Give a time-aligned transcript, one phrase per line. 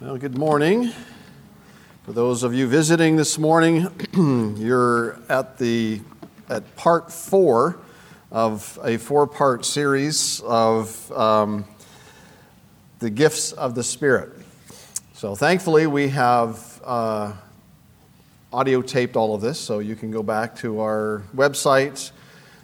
[0.00, 0.92] Well, good morning.
[2.04, 3.88] For those of you visiting this morning,
[4.58, 6.00] you're at the
[6.48, 7.78] at part four
[8.30, 11.64] of a four-part series of um,
[12.98, 14.30] the gifts of the Spirit.
[15.12, 17.32] So, thankfully, we have uh,
[18.52, 22.10] audio taped all of this, so you can go back to our website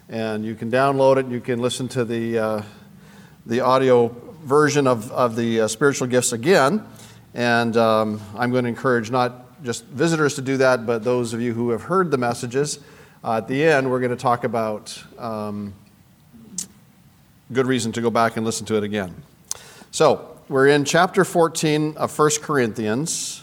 [0.09, 1.27] and you can download it.
[1.27, 2.63] You can listen to the uh,
[3.47, 4.09] the audio
[4.43, 6.85] version of, of the uh, spiritual gifts again.
[7.37, 11.41] And um, I'm going to encourage not just visitors to do that, but those of
[11.43, 12.79] you who have heard the messages.
[13.23, 15.75] Uh, at the end, we're going to talk about um,
[17.53, 19.15] good reason to go back and listen to it again.
[19.91, 23.43] So, we're in chapter 14 of 1 Corinthians.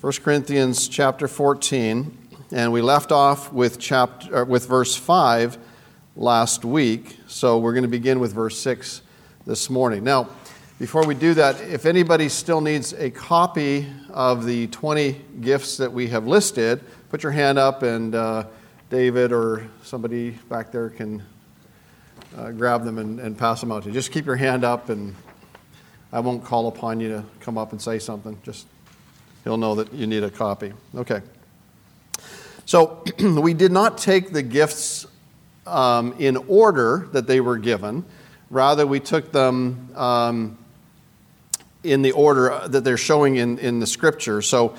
[0.00, 2.16] 1 Corinthians chapter 14,
[2.50, 5.58] and we left off with, chapter, with verse 5
[6.16, 7.18] last week.
[7.26, 9.02] So, we're going to begin with verse 6
[9.44, 10.02] this morning.
[10.02, 10.30] Now,
[10.80, 15.92] before we do that, if anybody still needs a copy of the 20 gifts that
[15.92, 18.44] we have listed, put your hand up and uh,
[18.88, 21.22] David or somebody back there can
[22.34, 23.92] uh, grab them and, and, pass them out to you.
[23.92, 25.14] Just keep your hand up and
[26.14, 28.38] I won't call upon you to come up and say something.
[28.42, 28.66] Just
[29.44, 30.72] he'll know that you need a copy.
[30.94, 31.20] Okay.
[32.64, 35.06] So we did not take the gifts
[35.66, 38.06] um, in order that they were given.
[38.48, 40.56] Rather, we took them um,
[41.82, 44.42] in the order that they're showing in, in the scripture.
[44.42, 44.74] So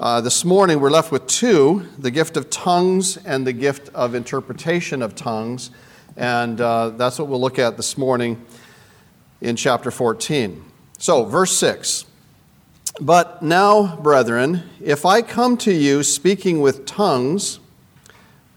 [0.00, 4.14] uh, this morning we're left with two the gift of tongues and the gift of
[4.14, 5.70] interpretation of tongues.
[6.16, 8.44] And uh, that's what we'll look at this morning
[9.40, 10.64] in chapter 14.
[10.98, 12.06] So, verse 6.
[13.00, 17.58] But now, brethren, if I come to you speaking with tongues,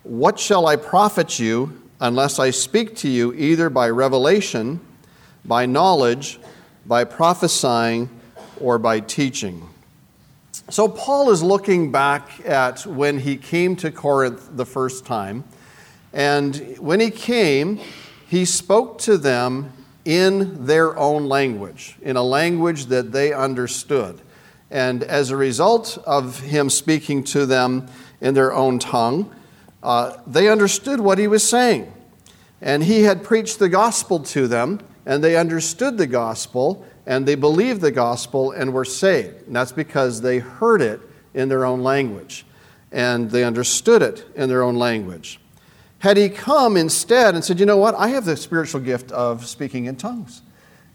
[0.04, 4.80] what shall I profit you unless I speak to you either by revelation,
[5.44, 6.40] by knowledge,
[6.88, 8.10] by prophesying
[8.62, 9.68] or by teaching.
[10.70, 15.44] So, Paul is looking back at when he came to Corinth the first time.
[16.14, 17.80] And when he came,
[18.28, 19.72] he spoke to them
[20.04, 24.22] in their own language, in a language that they understood.
[24.72, 27.88] And as a result of him speaking to them
[28.20, 29.34] in their own tongue,
[29.84, 31.92] uh, they understood what he was saying.
[32.62, 37.36] And he had preached the gospel to them and they understood the gospel and they
[37.36, 39.48] believed the gospel and were saved.
[39.48, 41.00] And that's because they heard it
[41.34, 42.46] in their own language
[42.92, 45.40] and they understood it in their own language.
[46.00, 47.96] Had he come instead and said, You know what?
[47.96, 50.42] I have the spiritual gift of speaking in tongues,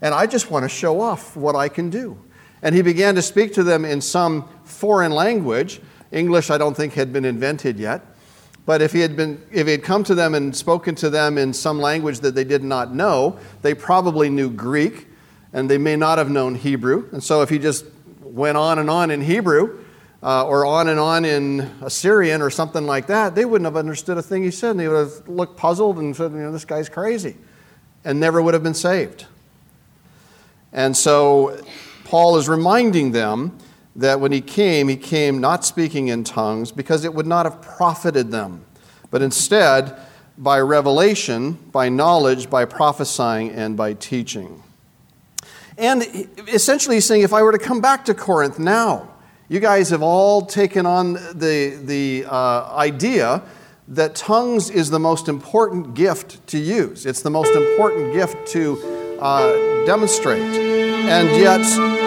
[0.01, 2.17] and I just want to show off what I can do.
[2.61, 5.81] And he began to speak to them in some foreign language.
[6.11, 8.12] English, I don't think, had been invented yet.
[8.65, 11.37] But if he had been, if he had come to them and spoken to them
[11.37, 15.07] in some language that they did not know, they probably knew Greek,
[15.51, 17.09] and they may not have known Hebrew.
[17.11, 17.85] And so if he just
[18.21, 19.79] went on and on in Hebrew,
[20.23, 24.17] uh, or on and on in Assyrian or something like that, they wouldn't have understood
[24.17, 26.63] a thing he said, and they would have looked puzzled and said, "You know, this
[26.63, 27.35] guy's crazy,"
[28.05, 29.25] and never would have been saved.
[30.71, 31.61] And so
[32.05, 33.57] Paul is reminding them
[33.95, 37.61] that when he came, he came not speaking in tongues because it would not have
[37.61, 38.65] profited them,
[39.11, 39.95] but instead
[40.37, 44.63] by revelation, by knowledge, by prophesying, and by teaching.
[45.77, 46.03] And
[46.47, 49.09] essentially, he's saying, if I were to come back to Corinth now,
[49.47, 53.43] you guys have all taken on the, the uh, idea
[53.89, 57.05] that tongues is the most important gift to use.
[57.05, 60.41] It's the most important gift to uh, demonstrate.
[60.41, 61.61] And yet,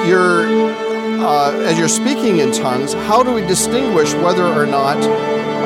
[0.08, 0.85] you're
[1.20, 4.96] uh, as you're speaking in tongues, how do we distinguish whether or not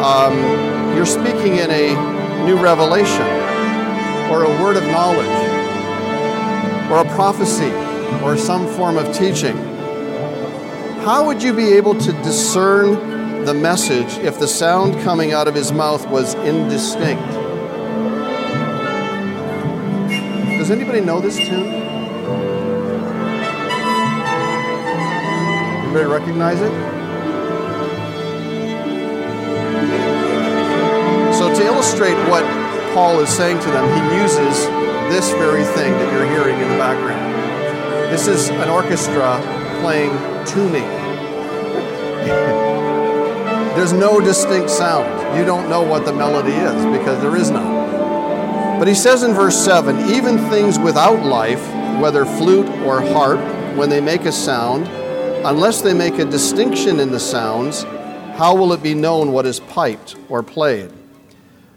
[0.02, 3.26] um, you're speaking in a new revelation
[4.30, 5.26] or a word of knowledge
[6.90, 7.70] or a prophecy
[8.24, 9.56] or some form of teaching?
[11.04, 15.54] How would you be able to discern the message if the sound coming out of
[15.54, 17.22] his mouth was indistinct?
[20.58, 22.59] Does anybody know this tune?
[25.90, 26.70] Anybody recognize it?
[31.34, 32.44] So, to illustrate what
[32.94, 34.66] Paul is saying to them, he uses
[35.10, 37.34] this very thing that you're hearing in the background.
[38.12, 39.40] This is an orchestra
[39.80, 40.12] playing
[40.46, 40.84] tuning.
[43.74, 45.36] There's no distinct sound.
[45.36, 48.78] You don't know what the melody is because there is none.
[48.78, 51.68] But he says in verse 7 even things without life,
[52.00, 53.40] whether flute or harp,
[53.76, 54.88] when they make a sound,
[55.42, 57.84] Unless they make a distinction in the sounds,
[58.36, 60.92] how will it be known what is piped or played?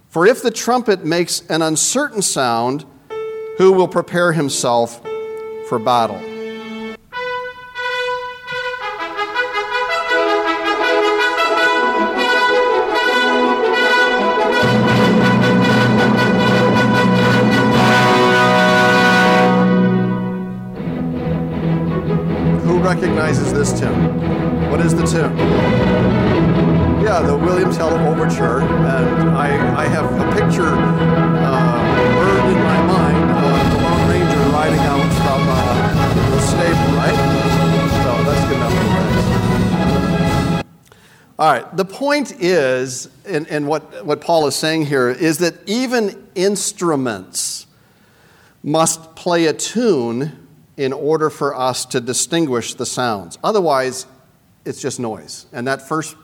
[0.09, 2.83] For if the trumpet makes an uncertain sound,
[3.57, 5.01] who will prepare himself
[5.69, 6.32] for battle?
[41.77, 47.67] The point is, and, and what, what Paul is saying here, is that even instruments
[48.63, 50.47] must play a tune
[50.77, 53.37] in order for us to distinguish the sounds.
[53.43, 54.07] Otherwise,
[54.65, 55.45] it's just noise.
[55.51, 56.15] And that first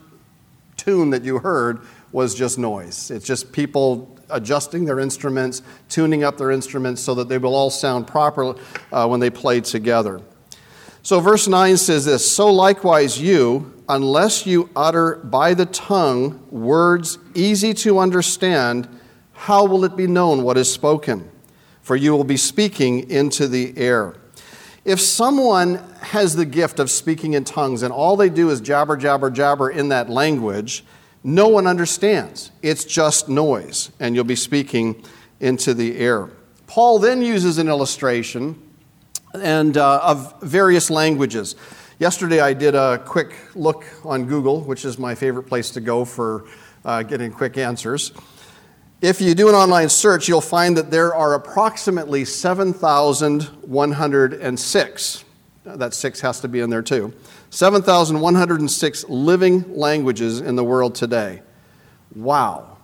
[0.78, 1.82] tune that you heard
[2.12, 3.12] was just noise.
[3.12, 7.70] It's just people adjusting their instruments, tuning up their instruments so that they will all
[7.70, 8.56] sound proper
[8.92, 10.22] uh, when they play together.
[11.02, 17.18] So, verse 9 says this So likewise, you, unless you utter by the tongue words
[17.34, 18.88] easy to understand,
[19.34, 21.30] how will it be known what is spoken?
[21.82, 24.16] For you will be speaking into the air.
[24.86, 28.98] If someone has the gift of speaking in tongues and all they do is jabber,
[28.98, 30.84] jabber, jabber in that language,
[31.24, 32.52] no one understands.
[32.62, 35.04] It's just noise, and you'll be speaking
[35.40, 36.30] into the air.
[36.68, 38.62] Paul then uses an illustration
[39.34, 41.56] and uh, of various languages.
[42.00, 46.06] Yesterday, I did a quick look on Google, which is my favorite place to go
[46.06, 46.46] for
[46.86, 48.14] uh, getting quick answers.
[49.02, 55.26] If you do an online search, you'll find that there are approximately 7,106.
[55.64, 57.14] That six has to be in there too.
[57.50, 61.42] 7,106 living languages in the world today.
[62.16, 62.78] Wow.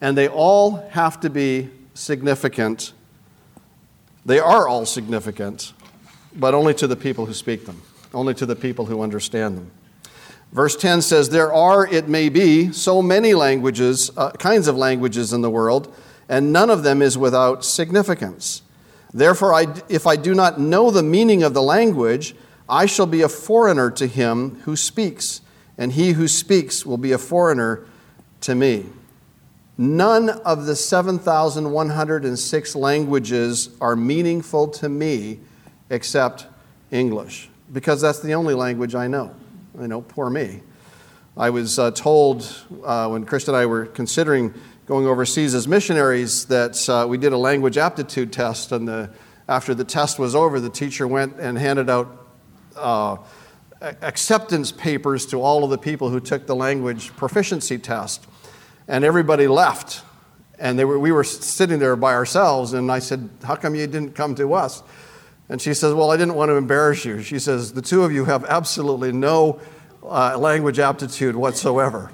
[0.00, 2.92] And they all have to be significant.
[4.24, 5.72] They are all significant,
[6.34, 7.82] but only to the people who speak them,
[8.14, 9.70] only to the people who understand them.
[10.52, 15.32] Verse 10 says, There are, it may be, so many languages, uh, kinds of languages
[15.32, 15.92] in the world,
[16.28, 18.62] and none of them is without significance.
[19.12, 22.34] Therefore, I, if I do not know the meaning of the language,
[22.68, 25.40] I shall be a foreigner to him who speaks,
[25.76, 27.86] and he who speaks will be a foreigner
[28.42, 28.86] to me.
[29.82, 35.40] None of the 7,106 languages are meaningful to me
[35.90, 36.46] except
[36.92, 39.34] English, because that's the only language I know.
[39.80, 40.62] You know, poor me.
[41.36, 44.54] I was uh, told uh, when Chris and I were considering
[44.86, 49.10] going overseas as missionaries that uh, we did a language aptitude test, and the,
[49.48, 52.28] after the test was over, the teacher went and handed out
[52.76, 53.16] uh,
[53.80, 58.28] acceptance papers to all of the people who took the language proficiency test,
[58.88, 60.02] and everybody left.
[60.58, 64.14] And were, we were sitting there by ourselves, and I said, How come you didn't
[64.14, 64.82] come to us?
[65.48, 67.22] And she says, Well, I didn't want to embarrass you.
[67.22, 69.60] She says, The two of you have absolutely no
[70.02, 72.10] uh, language aptitude whatsoever.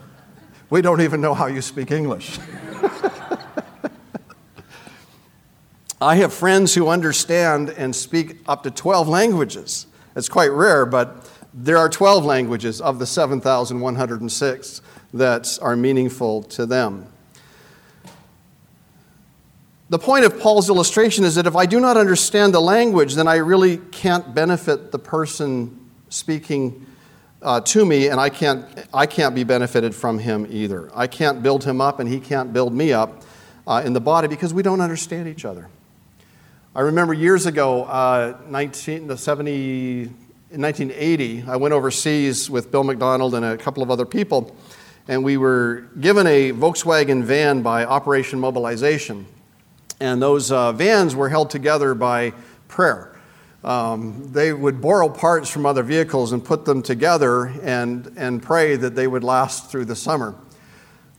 [0.71, 2.39] We don't even know how you speak English.
[6.01, 9.87] I have friends who understand and speak up to 12 languages.
[10.15, 14.83] It's quite rare, but there are 12 languages of the 7,106
[15.15, 17.07] that are meaningful to them.
[19.91, 23.27] The point of Paul's illustration is that if I do not understand the language, then
[23.27, 26.85] I really can't benefit the person speaking
[27.41, 30.91] uh, to me, and I can't, I can't be benefited from him either.
[30.95, 33.23] I can't build him up, and he can't build me up
[33.67, 35.69] uh, in the body because we don't understand each other.
[36.75, 40.03] I remember years ago, uh, 1970,
[40.51, 44.55] in 1980, I went overseas with Bill McDonald and a couple of other people,
[45.09, 49.27] and we were given a Volkswagen van by Operation Mobilization.
[50.01, 52.35] And those uh, vans were held together by
[52.69, 53.17] prayer.
[53.65, 58.77] Um, they would borrow parts from other vehicles and put them together and, and pray
[58.77, 60.35] that they would last through the summer.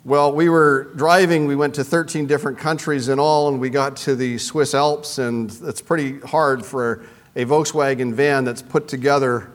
[0.05, 3.97] Well, we were driving, we went to 13 different countries in all, and we got
[3.97, 7.03] to the Swiss Alps, and it's pretty hard for
[7.35, 9.51] a Volkswagen van that's put together,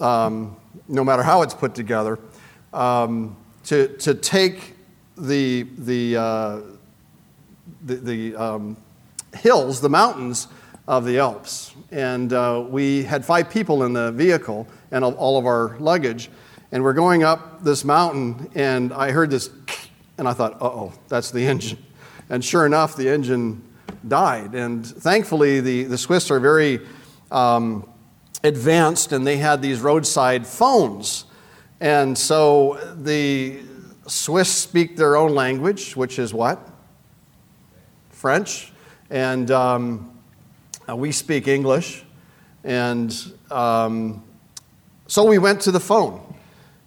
[0.00, 2.18] um, no matter how it's put together,
[2.72, 3.36] um,
[3.66, 4.74] to, to take
[5.16, 6.60] the, the, uh,
[7.84, 8.76] the, the um,
[9.36, 10.48] hills, the mountains
[10.88, 11.74] of the Alps.
[11.90, 16.30] And uh, we had five people in the vehicle and all of our luggage.
[16.72, 19.50] And we're going up this mountain, and I heard this,
[20.18, 21.78] and I thought, uh oh, that's the engine.
[22.30, 23.62] And sure enough, the engine
[24.06, 24.54] died.
[24.54, 26.80] And thankfully, the, the Swiss are very
[27.30, 27.88] um,
[28.44, 31.24] advanced, and they had these roadside phones.
[31.80, 33.60] And so the
[34.06, 36.58] Swiss speak their own language, which is what?
[38.10, 38.72] French,
[39.10, 40.18] and um,
[40.88, 42.04] uh, we speak English.
[42.64, 43.14] And
[43.50, 44.24] um,
[45.06, 46.22] so we went to the phone.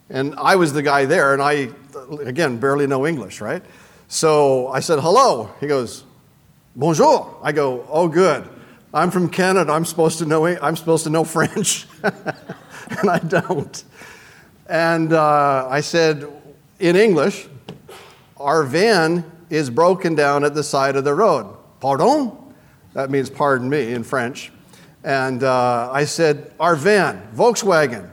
[0.10, 1.69] And I was the guy there, and I,
[2.24, 3.63] again, barely know English, right?
[4.08, 5.51] So I said, hello.
[5.60, 6.03] He goes,
[6.75, 7.38] bonjour.
[7.43, 8.50] I go, oh, good.
[8.91, 9.72] I'm from Canada.
[9.72, 11.86] I'm supposed to know, I'm supposed to know French.
[12.03, 13.84] and I don't.
[14.69, 16.27] And uh, I said,
[16.79, 17.47] in English,
[18.38, 21.57] our van is broken down at the side of the road.
[21.79, 22.31] Pardon?
[22.93, 24.51] That means pardon me in French.
[25.03, 28.11] And uh, I said, Our van, Volkswagen.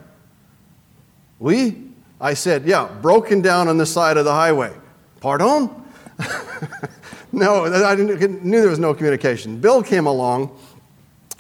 [1.39, 1.83] We?
[2.19, 4.73] I said, Yeah, broken down on the side of the highway.
[5.21, 5.71] Pardon?
[7.33, 9.61] no, I knew there was no communication.
[9.61, 10.57] Bill came along,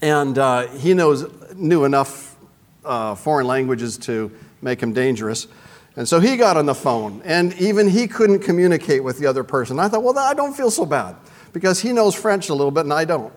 [0.02, 2.36] and uh, he knows, knew enough
[2.84, 4.30] uh, foreign languages to
[4.66, 5.46] make him dangerous.
[5.96, 9.44] And so he got on the phone, and even he couldn't communicate with the other
[9.44, 9.78] person.
[9.78, 11.16] I thought, well, I don't feel so bad
[11.54, 13.32] because he knows French a little bit and I don't.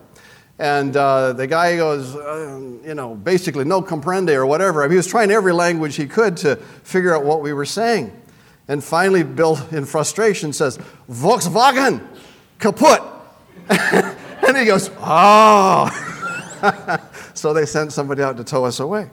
[0.58, 4.82] And uh, the guy goes, uh, you know, basically no comprende or whatever.
[4.82, 7.64] I mean, he was trying every language he could to figure out what we were
[7.64, 8.12] saying.
[8.68, 10.78] And finally, Bill, in frustration, says,
[11.10, 12.06] Volkswagen,
[12.58, 13.00] kaput.
[13.70, 15.88] and he goes, oh.
[17.34, 19.08] so they sent somebody out to tow us away.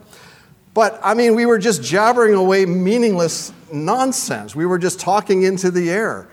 [0.78, 4.54] But I mean, we were just jabbering away meaningless nonsense.
[4.54, 6.28] We were just talking into the air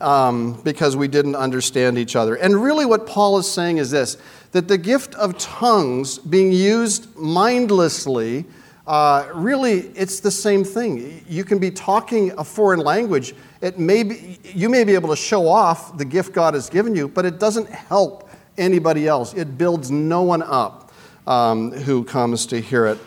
[0.00, 2.34] um, because we didn't understand each other.
[2.34, 4.16] And really, what Paul is saying is this
[4.50, 8.46] that the gift of tongues being used mindlessly.
[8.84, 11.24] Uh, really, it's the same thing.
[11.28, 13.32] You can be talking a foreign language.
[13.60, 16.96] It may be, you may be able to show off the gift God has given
[16.96, 19.34] you, but it doesn't help anybody else.
[19.34, 20.92] It builds no one up
[21.28, 22.98] um, who comes to hear it.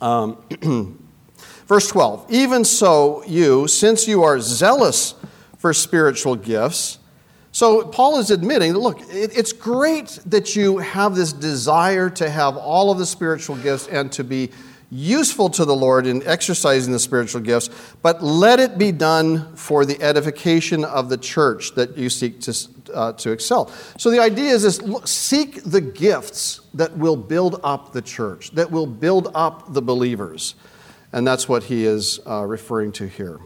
[0.00, 0.38] Um,
[1.66, 5.14] verse 12 Even so, you, since you are zealous
[5.58, 6.98] for spiritual gifts.
[7.50, 12.92] So Paul is admitting, look, it's great that you have this desire to have all
[12.92, 14.50] of the spiritual gifts and to be
[14.90, 17.68] useful to the Lord in exercising the spiritual gifts,
[18.00, 22.54] but let it be done for the edification of the church that you seek to,
[22.92, 23.70] uh, to excel.
[23.96, 28.50] So the idea is this look, seek the gifts that will build up the church,
[28.52, 30.54] that will build up the believers.
[31.12, 33.38] And that's what he is uh, referring to here.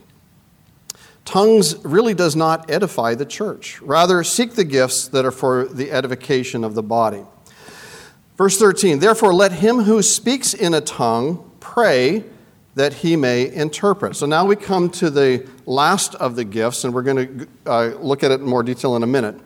[1.24, 3.80] Tongues really does not edify the church.
[3.80, 7.22] Rather, seek the gifts that are for the edification of the body.
[8.36, 12.24] Verse 13 Therefore, let him who speaks in a tongue pray
[12.74, 14.16] that he may interpret.
[14.16, 17.86] So now we come to the last of the gifts, and we're going to uh,
[18.00, 19.38] look at it in more detail in a minute.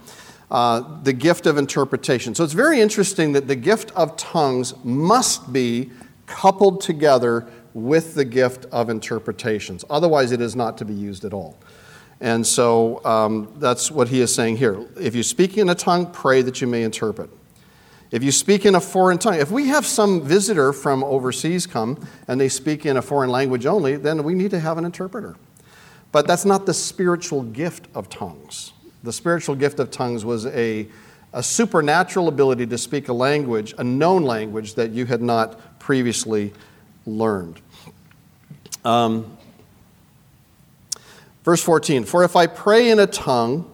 [0.49, 2.35] Uh, the gift of interpretation.
[2.35, 5.91] So it's very interesting that the gift of tongues must be
[6.27, 9.85] coupled together with the gift of interpretations.
[9.91, 11.59] Otherwise, it is not to be used at all.
[12.21, 14.87] And so um, that's what he is saying here.
[14.99, 17.29] If you speak in a tongue, pray that you may interpret.
[18.11, 22.07] If you speak in a foreign tongue, if we have some visitor from overseas come
[22.29, 25.37] and they speak in a foreign language only, then we need to have an interpreter.
[26.13, 28.73] But that's not the spiritual gift of tongues.
[29.03, 30.87] The spiritual gift of tongues was a,
[31.33, 36.53] a supernatural ability to speak a language, a known language that you had not previously
[37.07, 37.61] learned.
[38.85, 39.37] Um,
[41.45, 43.71] verse 14 For if I pray in a tongue,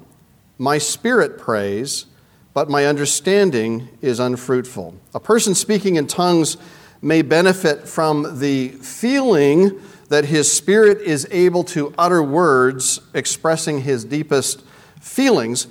[0.58, 2.06] my spirit prays,
[2.54, 4.94] but my understanding is unfruitful.
[5.14, 6.56] A person speaking in tongues
[7.00, 14.04] may benefit from the feeling that his spirit is able to utter words expressing his
[14.04, 14.62] deepest
[15.00, 15.66] feelings,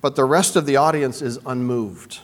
[0.00, 2.18] but the rest of the audience is unmoved.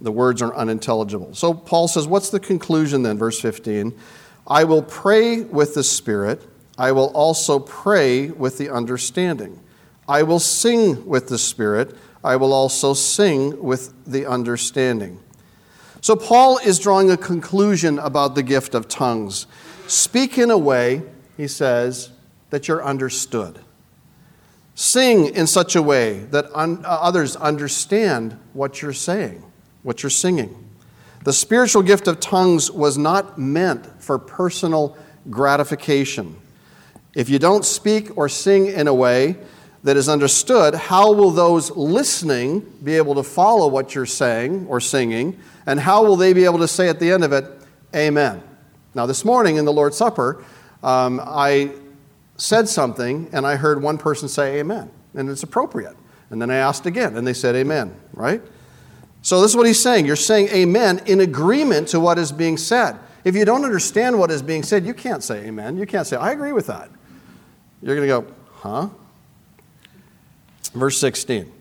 [0.00, 1.34] The words are unintelligible.
[1.34, 3.18] So Paul says, What's the conclusion then?
[3.18, 3.98] Verse 15.
[4.46, 6.46] I will pray with the Spirit.
[6.78, 9.60] I will also pray with the understanding.
[10.08, 11.96] I will sing with the Spirit.
[12.22, 15.20] I will also sing with the understanding.
[16.00, 19.46] So, Paul is drawing a conclusion about the gift of tongues.
[19.86, 21.02] Speak in a way,
[21.36, 22.10] he says,
[22.50, 23.58] that you're understood.
[24.74, 29.42] Sing in such a way that un- uh, others understand what you're saying,
[29.82, 30.68] what you're singing.
[31.24, 34.96] The spiritual gift of tongues was not meant for personal
[35.30, 36.36] gratification.
[37.14, 39.36] If you don't speak or sing in a way
[39.88, 44.80] that is understood, how will those listening be able to follow what you're saying or
[44.80, 45.40] singing?
[45.64, 47.46] And how will they be able to say at the end of it,
[47.96, 48.42] Amen?
[48.94, 50.44] Now, this morning in the Lord's Supper,
[50.82, 51.72] um, I
[52.36, 55.96] said something and I heard one person say Amen, and it's appropriate.
[56.28, 58.42] And then I asked again, and they said Amen, right?
[59.22, 60.04] So, this is what he's saying.
[60.04, 62.98] You're saying amen in agreement to what is being said.
[63.24, 65.78] If you don't understand what is being said, you can't say amen.
[65.78, 66.90] You can't say, I agree with that.
[67.80, 68.88] You're going to go, huh?
[70.70, 71.52] Verse 16.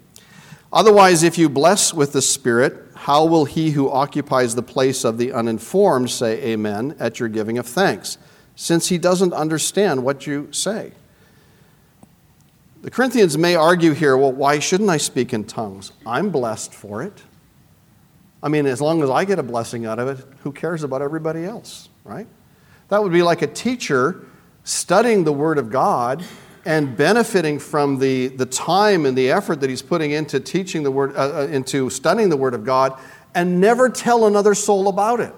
[0.72, 5.18] Otherwise, if you bless with the Spirit, how will he who occupies the place of
[5.18, 8.18] the uninformed say amen at your giving of thanks,
[8.56, 10.92] since he doesn't understand what you say?
[12.82, 15.92] The Corinthians may argue here, well, why shouldn't I speak in tongues?
[16.06, 17.24] I'm blessed for it.
[18.44, 21.02] I mean, as long as I get a blessing out of it, who cares about
[21.02, 22.28] everybody else, right?
[22.90, 24.26] That would be like a teacher
[24.64, 26.24] studying the Word of God
[26.68, 30.92] and benefiting from the, the time and the effort that he's putting into teaching the
[30.92, 33.00] Word, uh, uh into studying the Word of God,
[33.34, 35.34] and never tell another soul about it.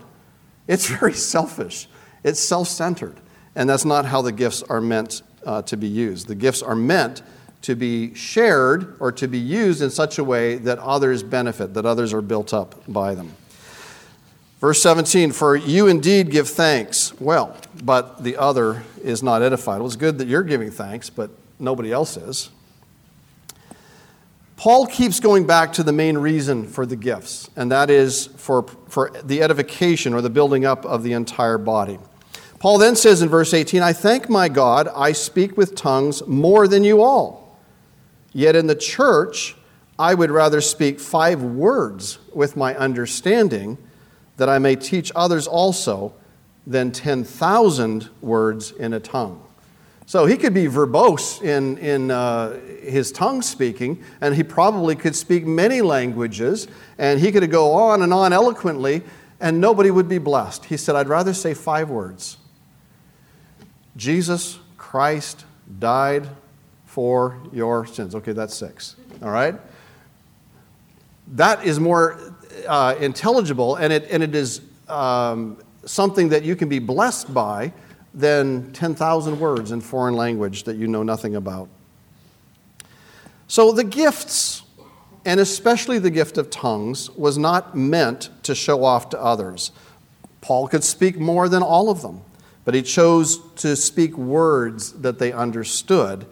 [0.67, 1.88] It's very selfish,
[2.24, 3.15] it's self centered.
[3.55, 6.27] And that's not how the gifts are meant uh, to be used.
[6.27, 7.21] The gifts are meant
[7.62, 11.86] to be shared or to be used in such a way that others benefit, that
[11.86, 13.33] others are built up by them.
[14.60, 19.78] Verse 17, for you indeed give thanks well, but the other is not edified.
[19.78, 22.50] Well, it's good that you're giving thanks, but nobody else is.
[24.58, 28.63] Paul keeps going back to the main reason for the gifts, and that is for,
[28.89, 31.98] for the edification or the building up of the entire body.
[32.60, 36.68] Paul then says in verse 18, I thank my God, I speak with tongues more
[36.68, 37.58] than you all.
[38.34, 39.56] Yet in the church,
[39.98, 43.78] I would rather speak five words with my understanding
[44.39, 46.13] that I may teach others also
[46.65, 49.43] than 10,000 words in a tongue.
[50.05, 55.15] So he could be verbose in, in uh, his tongue speaking, and he probably could
[55.15, 56.67] speak many languages,
[56.98, 59.03] and he could go on and on eloquently,
[59.39, 60.65] and nobody would be blessed.
[60.65, 62.38] He said, I'd rather say five words
[63.98, 65.46] Jesus Christ
[65.79, 66.27] died
[66.86, 68.15] for your sins.
[68.15, 68.96] Okay, that's six.
[69.22, 69.55] All right?
[71.27, 72.28] That is more
[72.68, 77.72] uh, intelligible, and it, and it is um, something that you can be blessed by
[78.13, 81.70] than 10,000 words in foreign language that you know nothing about.
[83.48, 84.63] So the gifts,
[85.25, 89.72] and especially the gift of tongues, was not meant to show off to others.
[90.42, 92.22] Paul could speak more than all of them,
[92.66, 96.25] but he chose to speak words that they understood,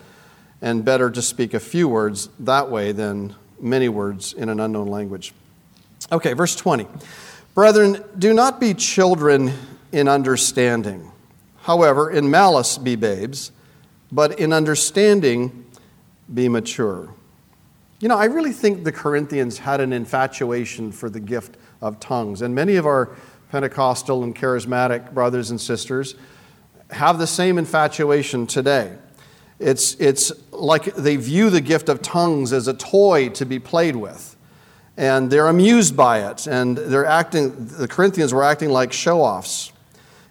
[0.62, 4.88] and better to speak a few words that way than many words in an unknown
[4.88, 5.34] language.
[6.12, 6.88] Okay, verse 20.
[7.54, 9.52] Brethren, do not be children
[9.91, 11.12] in understanding.
[11.62, 13.52] However, in malice be babes,
[14.12, 15.65] but in understanding
[16.34, 17.13] be mature.
[18.00, 22.41] You know, I really think the Corinthians had an infatuation for the gift of tongues,
[22.41, 23.10] and many of our
[23.52, 26.15] Pentecostal and charismatic brothers and sisters
[26.91, 28.96] have the same infatuation today.
[29.60, 33.96] It's, it's like they view the gift of tongues as a toy to be played
[33.96, 34.37] with.
[34.97, 36.47] And they're amused by it.
[36.47, 39.71] And they're acting, the Corinthians were acting like show offs.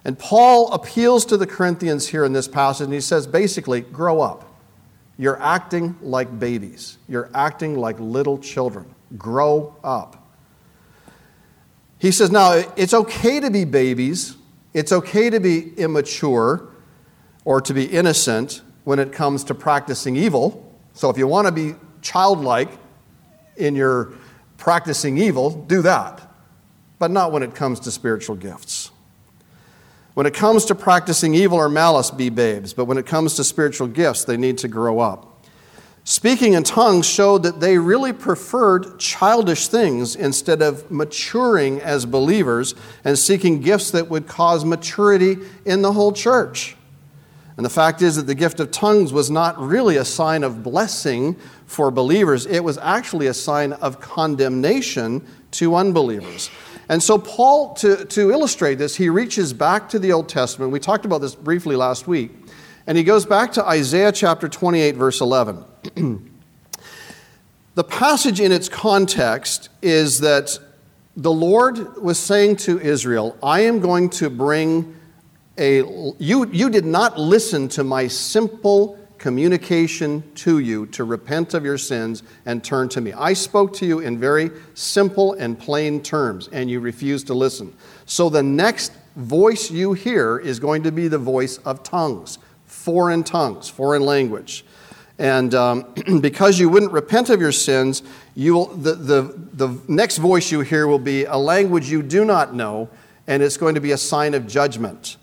[0.05, 4.21] And Paul appeals to the Corinthians here in this passage, and he says basically, grow
[4.21, 4.45] up.
[5.19, 8.95] You're acting like babies, you're acting like little children.
[9.17, 10.25] Grow up.
[11.99, 14.37] He says, now, it's okay to be babies,
[14.75, 16.69] it's okay to be immature
[17.45, 20.73] or to be innocent when it comes to practicing evil.
[20.93, 22.71] So if you want to be childlike
[23.57, 24.13] in your
[24.57, 26.29] practicing evil, do that,
[26.99, 28.91] but not when it comes to spiritual gifts.
[30.15, 33.45] When it comes to practicing evil or malice, be babes, but when it comes to
[33.45, 35.45] spiritual gifts, they need to grow up.
[36.05, 42.77] Speaking in tongues showed that they really preferred childish things instead of maturing as believers
[43.05, 46.77] and seeking gifts that would cause maturity in the whole church.
[47.57, 50.63] And the fact is that the gift of tongues was not really a sign of
[50.63, 56.51] blessing for believers, it was actually a sign of condemnation to unbelievers.
[56.89, 60.71] And so, Paul, to, to illustrate this, he reaches back to the Old Testament.
[60.71, 62.31] We talked about this briefly last week.
[62.87, 65.65] And he goes back to Isaiah chapter 28, verse 11.
[67.75, 70.57] the passage in its context is that
[71.17, 74.95] the Lord was saying to Israel, I am going to bring
[75.59, 75.79] a.
[76.19, 81.77] You, you did not listen to my simple communication to you to repent of your
[81.77, 83.13] sins and turn to me.
[83.13, 87.75] I spoke to you in very simple and plain terms, and you refused to listen.
[88.05, 93.25] So the next voice you hear is going to be the voice of tongues, foreign
[93.25, 94.65] tongues, foreign language.
[95.19, 98.05] And um, because you wouldn't repent of your sins,
[98.37, 99.23] you will, the, the,
[99.55, 102.89] the next voice you hear will be a language you do not know,
[103.27, 105.17] and it's going to be a sign of judgment.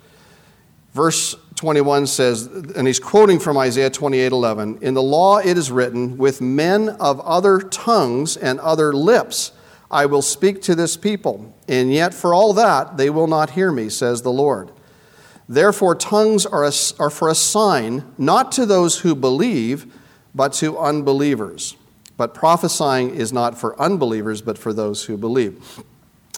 [0.94, 5.72] Verse 21 says, and he's quoting from Isaiah 28 11, In the law it is
[5.72, 9.54] written, With men of other tongues and other lips
[9.90, 13.72] I will speak to this people, and yet for all that they will not hear
[13.72, 14.74] me, says the Lord.
[15.48, 19.86] Therefore, tongues are, a, are for a sign, not to those who believe,
[20.36, 21.78] but to unbelievers.
[22.18, 25.82] But prophesying is not for unbelievers, but for those who believe.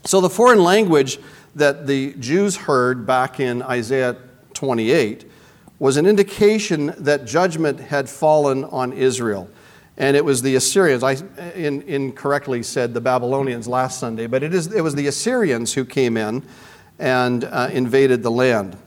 [0.03, 1.17] So the foreign language
[1.55, 4.17] that the Jews heard back in Isaiah
[4.55, 5.29] 28
[5.77, 9.49] was an indication that judgment had fallen on Israel.
[9.97, 11.03] and it was the Assyrians.
[11.03, 11.15] I
[11.55, 15.85] in, incorrectly said the Babylonians last Sunday, but it, is, it was the Assyrians who
[15.85, 16.43] came in
[16.99, 18.77] and uh, invaded the land.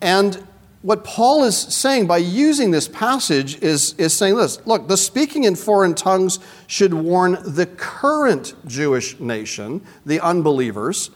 [0.00, 0.46] And
[0.82, 5.44] what Paul is saying by using this passage is, is saying this look, the speaking
[5.44, 11.10] in foreign tongues should warn the current Jewish nation, the unbelievers,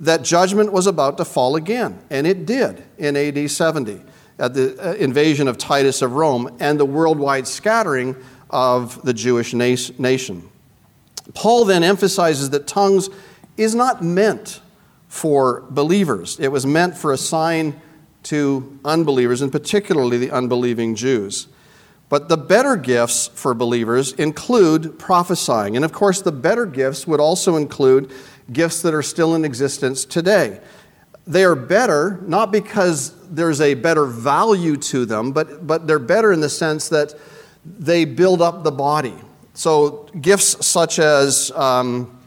[0.00, 1.98] that judgment was about to fall again.
[2.10, 4.00] And it did in AD 70
[4.38, 8.16] at the uh, invasion of Titus of Rome and the worldwide scattering
[8.50, 10.48] of the Jewish nation.
[11.32, 13.08] Paul then emphasizes that tongues
[13.56, 14.60] is not meant
[15.08, 17.80] for believers, it was meant for a sign
[18.24, 21.46] to unbelievers, and particularly the unbelieving Jews.
[22.08, 25.76] But the better gifts for believers include prophesying.
[25.76, 28.10] And of course, the better gifts would also include
[28.52, 30.60] gifts that are still in existence today.
[31.26, 36.32] They are better not because there's a better value to them, but, but they're better
[36.32, 37.14] in the sense that
[37.64, 39.14] they build up the body.
[39.54, 42.18] So, gifts such as um,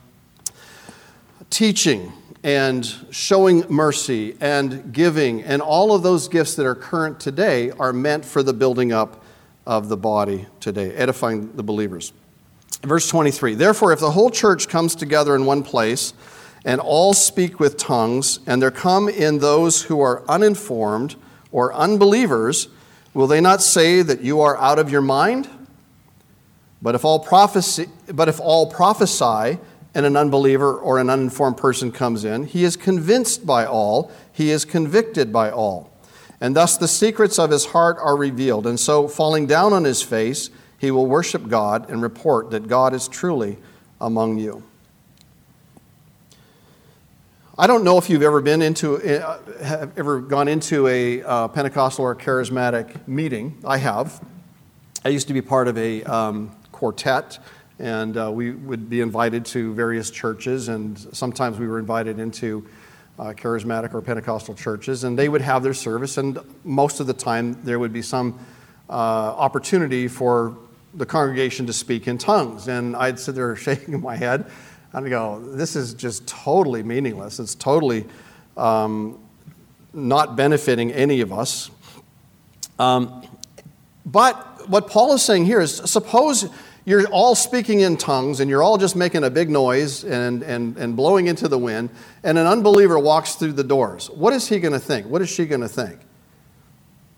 [1.49, 2.11] teaching
[2.43, 7.91] and showing mercy and giving and all of those gifts that are current today are
[7.91, 9.23] meant for the building up
[9.65, 12.13] of the body today, edifying the believers.
[12.83, 16.13] Verse 23 Therefore, if the whole church comes together in one place,
[16.65, 21.15] and all speak with tongues, and there come in those who are uninformed
[21.51, 22.67] or unbelievers,
[23.13, 25.47] will they not say that you are out of your mind?
[26.81, 29.59] But if all prophecy, but if all prophesy,
[29.97, 34.51] and an unbeliever or an uninformed person comes in, he is convinced by all, he
[34.51, 35.91] is convicted by all.
[36.39, 38.67] And thus the secrets of his heart are revealed.
[38.67, 42.93] And so, falling down on his face, he will worship God and report that God
[42.93, 43.57] is truly
[43.99, 44.63] among you.
[47.59, 51.47] I don't know if you've ever been into, uh, have ever gone into a uh,
[51.47, 53.57] Pentecostal or charismatic meeting.
[53.65, 54.23] I have.
[55.03, 57.39] I used to be part of a um, quartet,
[57.79, 62.67] and uh, we would be invited to various churches, and sometimes we were invited into
[63.17, 67.13] uh, charismatic or Pentecostal churches, and they would have their service, and most of the
[67.13, 68.37] time there would be some
[68.87, 70.55] uh, opportunity for
[70.97, 72.67] the congregation to speak in tongues.
[72.67, 74.49] And I'd sit there shaking my head
[74.93, 77.39] and go, this is just totally meaningless.
[77.39, 78.05] It's totally
[78.55, 79.19] um,
[79.93, 81.69] not benefiting any of us.
[82.79, 83.25] Um,
[84.05, 86.49] but what Paul is saying here is suppose
[86.85, 90.77] you're all speaking in tongues and you're all just making a big noise and, and,
[90.77, 91.89] and blowing into the wind,
[92.23, 94.09] and an unbeliever walks through the doors.
[94.09, 95.05] What is he going to think?
[95.07, 95.99] What is she going to think?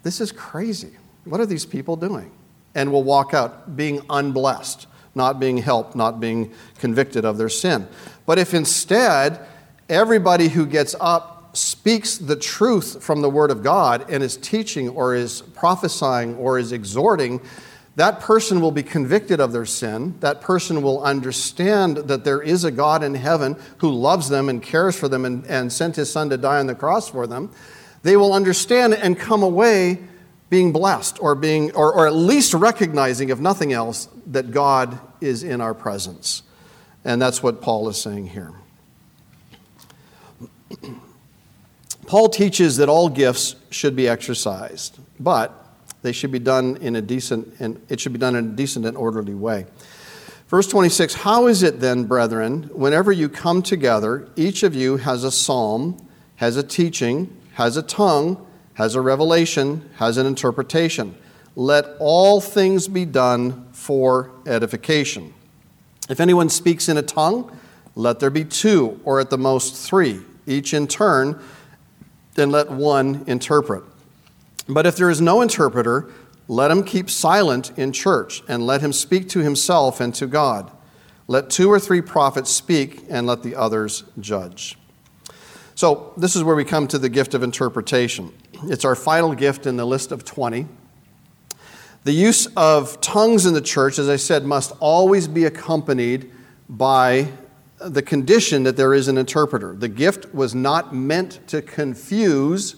[0.01, 0.93] This is crazy.
[1.25, 2.31] What are these people doing?
[2.75, 7.87] And will walk out being unblessed not being helped, not being convicted of their sin.
[8.25, 9.45] But if instead
[9.87, 14.89] everybody who gets up speaks the truth from the Word of God and is teaching
[14.89, 17.41] or is prophesying or is exhorting,
[17.95, 20.15] that person will be convicted of their sin.
[20.19, 24.61] That person will understand that there is a God in heaven who loves them and
[24.61, 27.51] cares for them and, and sent his son to die on the cross for them.
[28.03, 30.07] They will understand and come away
[30.49, 35.43] being blessed or being or, or at least recognizing if nothing else that god is
[35.43, 36.43] in our presence.
[37.05, 38.53] And that's what paul is saying here.
[42.07, 45.53] Paul teaches that all gifts should be exercised but
[46.01, 48.85] they should be done in a decent and it should be done in a decent
[48.85, 49.65] and orderly way.
[50.47, 55.23] Verse 26 how is it then brethren whenever you come together each of you has
[55.23, 56.07] a psalm
[56.37, 58.43] has a teaching has a tongue
[58.79, 61.13] has a revelation, has an interpretation.
[61.57, 65.33] Let all things be done for edification.
[66.09, 67.59] If anyone speaks in a tongue,
[67.95, 71.41] let there be two, or at the most three, each in turn,
[72.35, 73.83] then let one interpret.
[74.69, 76.09] But if there is no interpreter,
[76.47, 80.71] let him keep silent in church, and let him speak to himself and to God.
[81.27, 84.77] Let two or three prophets speak, and let the others judge.
[85.79, 88.33] So, this is where we come to the gift of interpretation.
[88.63, 90.67] It's our final gift in the list of 20.
[92.03, 96.31] The use of tongues in the church, as I said, must always be accompanied
[96.67, 97.29] by
[97.79, 99.73] the condition that there is an interpreter.
[99.73, 102.75] The gift was not meant to confuse,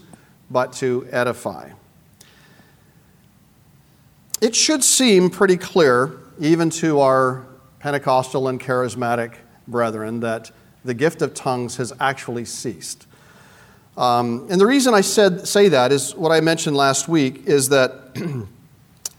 [0.49, 1.71] but to edify.
[4.41, 7.45] It should seem pretty clear, even to our
[7.79, 9.35] Pentecostal and charismatic
[9.67, 10.51] brethren, that
[10.83, 13.07] the gift of tongues has actually ceased.
[13.97, 17.69] Um, and the reason I said, say that is what I mentioned last week is
[17.69, 18.15] that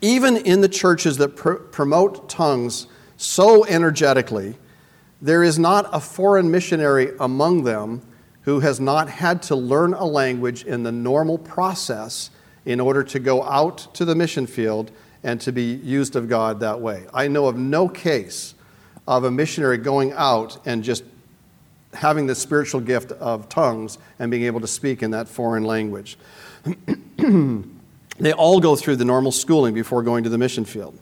[0.00, 4.56] even in the churches that pr- promote tongues so energetically,
[5.20, 8.02] there is not a foreign missionary among them
[8.42, 12.30] who has not had to learn a language in the normal process
[12.64, 14.90] in order to go out to the mission field
[15.22, 17.06] and to be used of God that way.
[17.14, 18.54] I know of no case
[19.06, 21.04] of a missionary going out and just
[21.94, 26.16] having the spiritual gift of tongues and being able to speak in that foreign language.
[27.16, 30.98] they all go through the normal schooling before going to the mission field.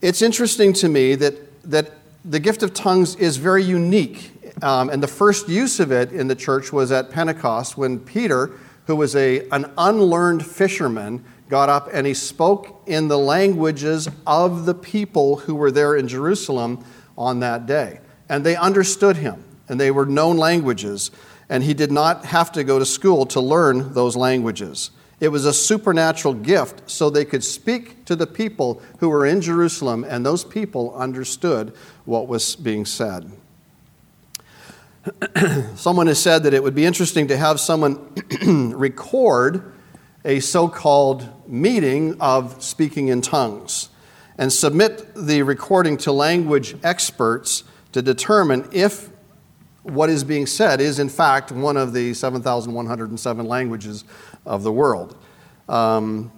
[0.00, 1.92] It's interesting to me that, that
[2.24, 4.32] the gift of tongues is very unique.
[4.62, 8.52] Um, and the first use of it in the church was at Pentecost when Peter,
[8.86, 14.66] who was a, an unlearned fisherman, got up and he spoke in the languages of
[14.66, 16.84] the people who were there in Jerusalem
[17.16, 18.00] on that day.
[18.28, 21.10] And they understood him, and they were known languages,
[21.48, 24.90] and he did not have to go to school to learn those languages.
[25.20, 29.40] It was a supernatural gift so they could speak to the people who were in
[29.40, 33.30] Jerusalem, and those people understood what was being said.
[35.74, 37.98] someone has said that it would be interesting to have someone
[38.76, 39.72] record
[40.24, 43.88] a so called meeting of speaking in tongues
[44.36, 49.10] and submit the recording to language experts to determine if
[49.88, 54.04] what is being said is, in fact, one of the 7,107 languages
[54.46, 55.16] of the world.
[55.68, 56.32] Um,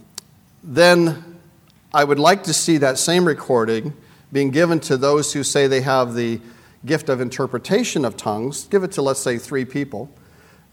[0.62, 1.40] then
[1.92, 3.94] I would like to see that same recording
[4.32, 6.40] being given to those who say they have the
[6.86, 8.64] gift of interpretation of tongues.
[8.66, 10.10] Give it to, let's say, three people,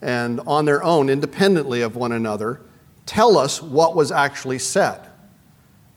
[0.02, 2.62] and on their own, independently of one another,
[3.06, 5.08] tell us what was actually said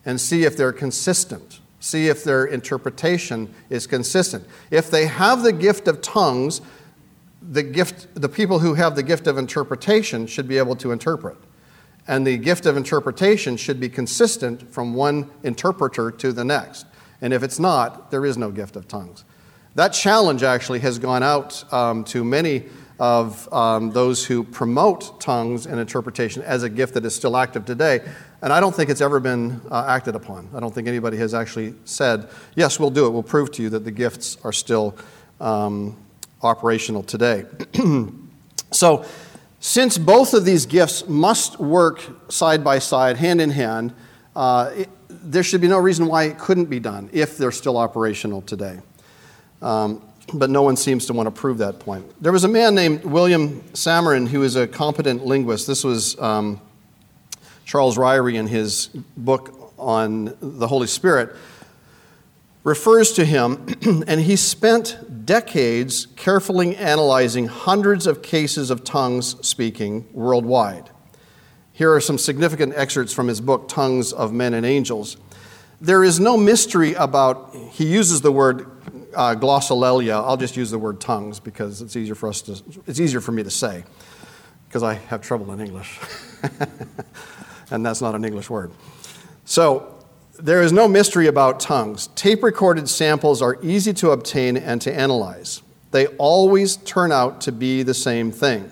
[0.05, 1.60] and see if they're consistent.
[1.81, 4.47] See if their interpretation is consistent.
[4.69, 6.61] If they have the gift of tongues,
[7.41, 11.37] the, gift, the people who have the gift of interpretation should be able to interpret.
[12.07, 16.85] And the gift of interpretation should be consistent from one interpreter to the next.
[17.19, 19.25] And if it's not, there is no gift of tongues.
[19.73, 22.65] That challenge actually has gone out um, to many
[22.99, 27.65] of um, those who promote tongues and interpretation as a gift that is still active
[27.65, 28.01] today.
[28.41, 30.49] And I don't think it's ever been uh, acted upon.
[30.55, 33.11] I don't think anybody has actually said, yes, we'll do it.
[33.11, 34.95] We'll prove to you that the gifts are still
[35.39, 35.95] um,
[36.41, 37.45] operational today.
[38.71, 39.05] so,
[39.59, 42.01] since both of these gifts must work
[42.31, 43.93] side by side, hand in hand,
[44.35, 47.77] uh, it, there should be no reason why it couldn't be done if they're still
[47.77, 48.79] operational today.
[49.61, 50.01] Um,
[50.33, 52.05] but no one seems to want to prove that point.
[52.21, 55.67] There was a man named William Samarin who was a competent linguist.
[55.67, 56.59] This was um,
[57.65, 61.35] Charles Ryrie in his book on the Holy Spirit
[62.63, 63.65] refers to him,
[64.07, 70.89] and he spent decades carefully analyzing hundreds of cases of tongues speaking worldwide.
[71.73, 75.17] Here are some significant excerpts from his book, Tongues of Men and Angels.
[75.79, 78.69] There is no mystery about, he uses the word
[79.15, 82.99] uh, glossolalia, I'll just use the word tongues because it's easier for us to, it's
[82.99, 83.83] easier for me to say
[84.67, 85.99] because I have trouble in English.
[87.71, 88.71] and that's not an English word.
[89.45, 89.97] So
[90.39, 92.07] there is no mystery about tongues.
[92.15, 95.61] Tape recorded samples are easy to obtain and to analyze.
[95.91, 98.71] They always turn out to be the same thing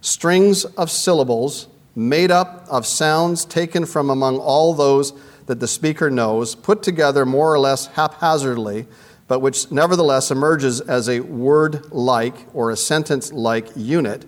[0.00, 5.12] strings of syllables made up of sounds taken from among all those
[5.46, 8.86] that the speaker knows, put together more or less haphazardly
[9.28, 14.24] but which nevertheless emerges as a word like or a sentence like unit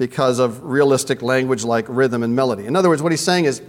[0.00, 2.64] because of realistic language like rhythm and melody.
[2.64, 3.60] In other words, what he's saying is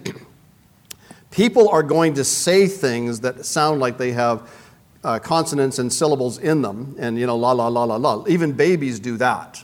[1.31, 4.49] people are going to say things that sound like they have
[5.03, 8.23] uh, consonants and syllables in them, and you know, la la la la la.
[8.29, 9.61] Even babies do that.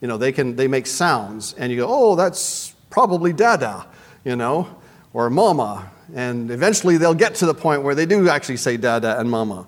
[0.00, 3.86] You know, they can they make sounds, and you go, oh, that's probably dada,
[4.24, 4.66] you know,
[5.12, 9.20] or mama, and eventually they'll get to the point where they do actually say dada
[9.20, 9.64] and mama.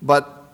[0.00, 0.44] But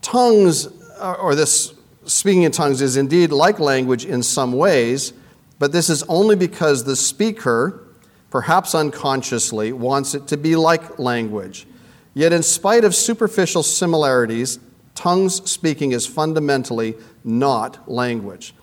[0.00, 1.74] tongues, or this
[2.06, 5.12] speaking in tongues, is indeed like language in some ways,
[5.58, 7.84] but this is only because the speaker,
[8.30, 11.66] perhaps unconsciously, wants it to be like language.
[12.14, 14.58] Yet, in spite of superficial similarities,
[14.94, 18.54] tongues speaking is fundamentally not language.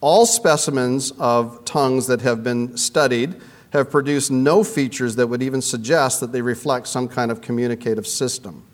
[0.00, 3.36] All specimens of tongues that have been studied
[3.70, 8.06] have produced no features that would even suggest that they reflect some kind of communicative
[8.06, 8.65] system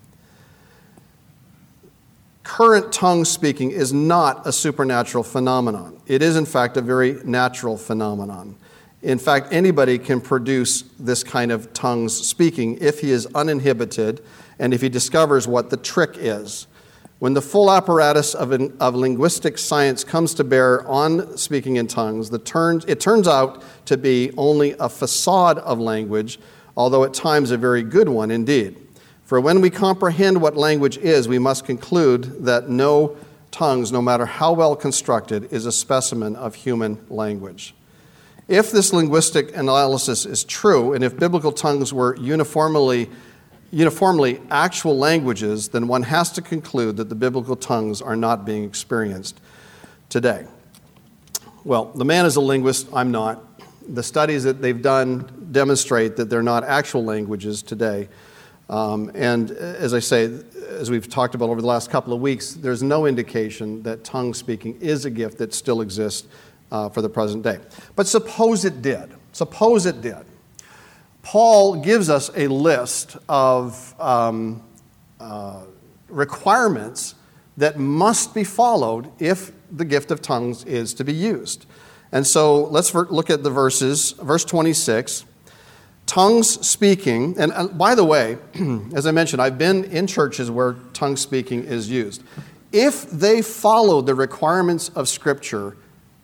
[2.43, 5.99] current tongue speaking is not a supernatural phenomenon.
[6.05, 8.55] It is, in fact, a very natural phenomenon.
[9.01, 14.21] In fact, anybody can produce this kind of tongues speaking if he is uninhibited
[14.59, 16.67] and if he discovers what the trick is.
[17.19, 21.87] When the full apparatus of, an, of linguistic science comes to bear on speaking in
[21.87, 26.39] tongues, the turns, it turns out to be only a facade of language,
[26.75, 28.82] although at times a very good one indeed.
[29.33, 33.17] For when we comprehend what language is, we must conclude that no
[33.49, 37.73] tongues, no matter how well constructed, is a specimen of human language.
[38.47, 43.09] If this linguistic analysis is true, and if biblical tongues were uniformly,
[43.71, 48.63] uniformly actual languages, then one has to conclude that the biblical tongues are not being
[48.63, 49.41] experienced
[50.09, 50.45] today.
[51.63, 53.43] Well, the man is a linguist, I'm not.
[53.91, 58.09] The studies that they've done demonstrate that they're not actual languages today.
[58.69, 62.53] Um, and as I say, as we've talked about over the last couple of weeks,
[62.53, 66.27] there's no indication that tongue speaking is a gift that still exists
[66.71, 67.59] uh, for the present day.
[67.95, 69.11] But suppose it did.
[69.31, 70.25] Suppose it did.
[71.21, 74.61] Paul gives us a list of um,
[75.19, 75.63] uh,
[76.09, 77.15] requirements
[77.57, 81.65] that must be followed if the gift of tongues is to be used.
[82.11, 84.11] And so let's look at the verses.
[84.11, 85.25] Verse 26
[86.13, 88.37] tongues speaking, and by the way,
[88.93, 92.21] as I mentioned, I've been in churches where tongue speaking is used.
[92.71, 95.75] If they follow the requirements of Scripture,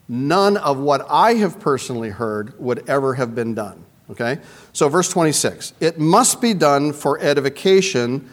[0.07, 3.83] none of what I have personally heard would ever have been done.
[4.11, 4.37] Okay?
[4.73, 8.29] So, verse 26 it must be done for edification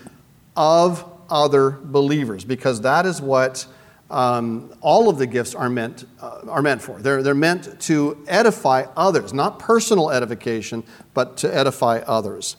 [0.57, 3.67] of other believers, because that is what
[4.11, 7.01] um, all of the gifts are meant, uh, are meant for.
[7.01, 12.57] They're, they're meant to edify others, not personal edification, but to edify others.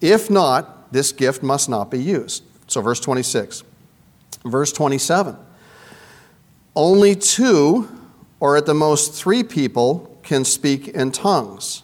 [0.00, 2.44] If not, this gift must not be used.
[2.66, 3.64] So, verse 26.
[4.44, 5.36] Verse 27.
[6.76, 7.88] Only two,
[8.38, 11.82] or at the most three people, can speak in tongues.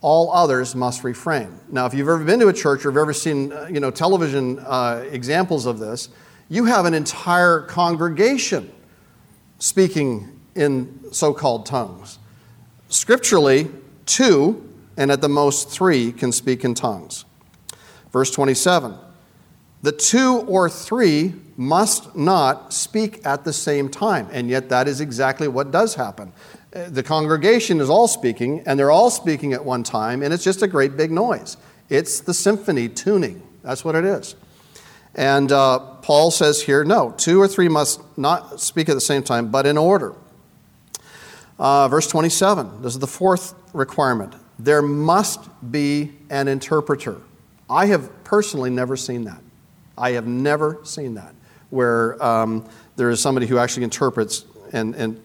[0.00, 1.58] All others must refrain.
[1.68, 3.90] Now, if you've ever been to a church or have ever seen uh, you know,
[3.90, 6.08] television uh, examples of this,
[6.48, 8.70] you have an entire congregation
[9.58, 12.18] speaking in so called tongues.
[12.88, 13.68] Scripturally,
[14.06, 14.62] two,
[14.96, 17.24] and at the most three, can speak in tongues.
[18.12, 18.94] Verse 27
[19.82, 25.00] The two or three must not speak at the same time, and yet that is
[25.00, 26.32] exactly what does happen.
[26.70, 30.62] The congregation is all speaking, and they're all speaking at one time, and it's just
[30.62, 31.56] a great big noise.
[31.88, 33.42] It's the symphony tuning.
[33.62, 34.36] That's what it is.
[35.16, 39.22] And uh, Paul says here no, two or three must not speak at the same
[39.22, 40.14] time, but in order.
[41.58, 44.34] Uh, verse 27, this is the fourth requirement.
[44.58, 47.16] There must be an interpreter.
[47.68, 49.40] I have personally never seen that.
[49.96, 51.34] I have never seen that,
[51.70, 55.22] where um, there is somebody who actually interprets and, and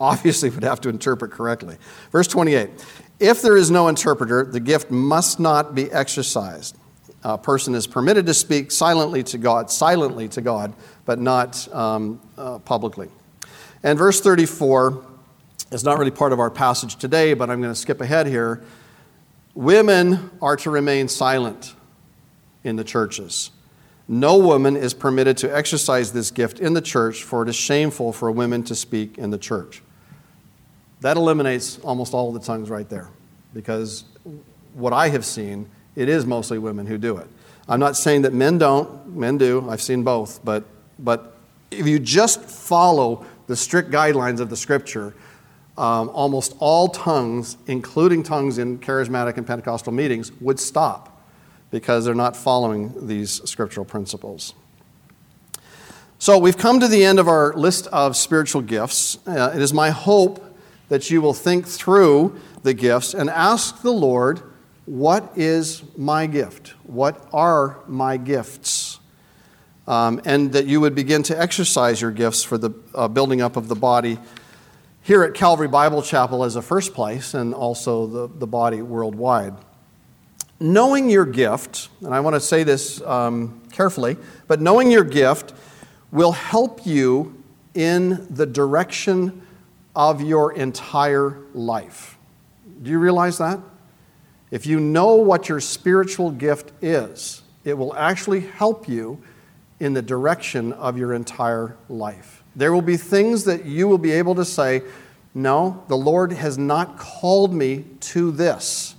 [0.00, 1.76] obviously would have to interpret correctly.
[2.12, 2.70] Verse 28
[3.18, 6.76] If there is no interpreter, the gift must not be exercised
[7.22, 10.72] a person is permitted to speak silently to God, silently to God,
[11.04, 13.08] but not um, uh, publicly.
[13.82, 15.04] And verse 34
[15.70, 18.62] is not really part of our passage today, but I'm going to skip ahead here.
[19.54, 21.74] Women are to remain silent
[22.64, 23.50] in the churches.
[24.08, 28.12] No woman is permitted to exercise this gift in the church, for it is shameful
[28.12, 29.82] for women to speak in the church.
[31.00, 33.08] That eliminates almost all the tongues right there,
[33.54, 34.04] because
[34.74, 37.26] what I have seen it is mostly women who do it.
[37.68, 40.64] I'm not saying that men don't, men do, I've seen both, but,
[40.98, 41.36] but
[41.70, 45.14] if you just follow the strict guidelines of the scripture,
[45.78, 51.22] um, almost all tongues, including tongues in charismatic and Pentecostal meetings, would stop
[51.70, 54.54] because they're not following these scriptural principles.
[56.18, 59.18] So we've come to the end of our list of spiritual gifts.
[59.26, 60.44] Uh, it is my hope
[60.88, 64.42] that you will think through the gifts and ask the Lord
[64.90, 66.74] what is my gift?
[66.82, 68.98] What are my gifts?
[69.86, 73.56] Um, and that you would begin to exercise your gifts for the uh, building up
[73.56, 74.18] of the body
[75.00, 79.54] here at Calvary Bible Chapel as a first place, and also the, the body worldwide.
[80.58, 84.16] Knowing your gift, and I want to say this um, carefully,
[84.48, 85.54] but knowing your gift
[86.10, 87.40] will help you
[87.74, 89.40] in the direction
[89.94, 92.18] of your entire life.
[92.82, 93.60] Do you realize that?
[94.50, 99.22] If you know what your spiritual gift is, it will actually help you
[99.78, 102.42] in the direction of your entire life.
[102.56, 104.82] There will be things that you will be able to say,
[105.34, 108.96] No, the Lord has not called me to this,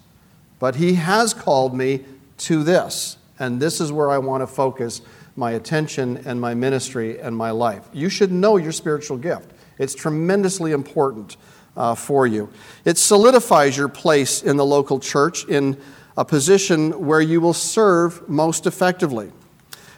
[0.59, 2.05] but He has called me
[2.39, 3.17] to this.
[3.38, 5.01] And this is where I want to focus
[5.36, 7.88] my attention and my ministry and my life.
[7.93, 11.38] You should know your spiritual gift, it's tremendously important
[11.76, 12.49] uh, for you.
[12.86, 15.78] It solidifies your place in the local church in
[16.17, 19.32] a position where you will serve most effectively.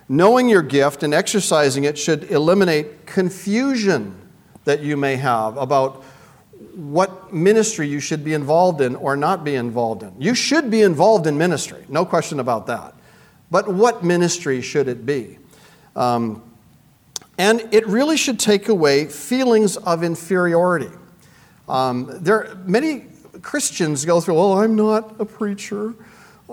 [0.08, 4.16] Knowing your gift and exercising it should eliminate confusion
[4.66, 6.04] that you may have about
[6.76, 10.14] what ministry you should be involved in or not be involved in.
[10.20, 12.94] You should be involved in ministry, no question about that.
[13.52, 15.38] But what ministry should it be?
[15.96, 16.42] Um,
[17.38, 20.90] and it really should take away feelings of inferiority.
[21.68, 23.06] Um, there, many
[23.42, 25.94] Christians go through, well, I'm not a preacher.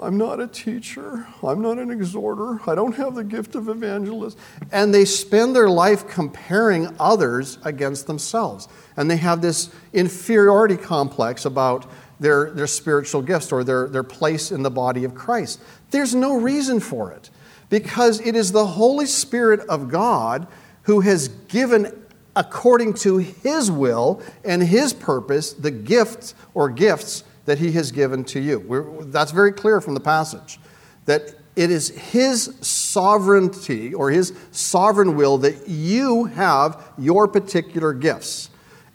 [0.01, 1.27] I'm not a teacher.
[1.43, 2.61] I'm not an exhorter.
[2.71, 4.39] I don't have the gift of evangelist.
[4.73, 8.69] And they spend their life comparing others against themselves.
[8.97, 11.87] And they have this inferiority complex about
[12.21, 15.61] their, their spiritual gifts or their, their place in the body of Christ.
[15.91, 17.31] There's no reason for it
[17.69, 20.47] because it is the Holy Spirit of God
[20.83, 22.00] who has given,
[22.37, 28.25] according to His will and His purpose, the gifts or gifts that He has given
[28.25, 28.61] to you.
[28.61, 30.59] We're, that's very clear from the passage
[31.07, 38.51] that it is His sovereignty or His sovereign will that you have your particular gifts.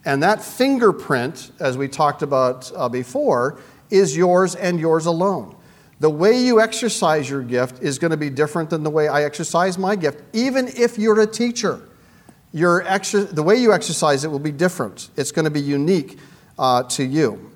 [0.05, 3.59] And that fingerprint, as we talked about uh, before,
[3.89, 5.55] is yours and yours alone.
[5.99, 9.23] The way you exercise your gift is going to be different than the way I
[9.23, 11.81] exercise my gift, even if you're a teacher.
[12.55, 15.09] Your the way you exercise it will be different.
[15.17, 16.17] It's going to be unique
[16.57, 17.51] uh, to you.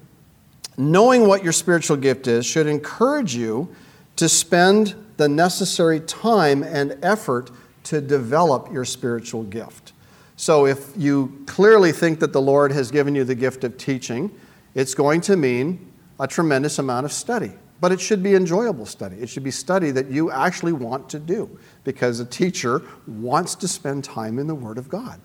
[0.78, 3.74] Knowing what your spiritual gift is should encourage you
[4.18, 7.50] to spend the necessary time and effort
[7.86, 9.94] to develop your spiritual gift.
[10.36, 14.30] So, if you clearly think that the Lord has given you the gift of teaching,
[14.76, 17.54] it's going to mean a tremendous amount of study.
[17.82, 19.16] But it should be enjoyable study.
[19.18, 23.68] It should be study that you actually want to do because a teacher wants to
[23.68, 25.20] spend time in the Word of God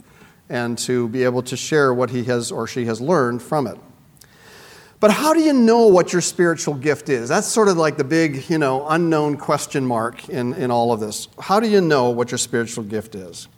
[0.48, 3.78] and to be able to share what he has or she has learned from it.
[5.00, 7.28] But how do you know what your spiritual gift is?
[7.28, 11.00] That's sort of like the big, you know, unknown question mark in, in all of
[11.00, 11.28] this.
[11.38, 13.48] How do you know what your spiritual gift is?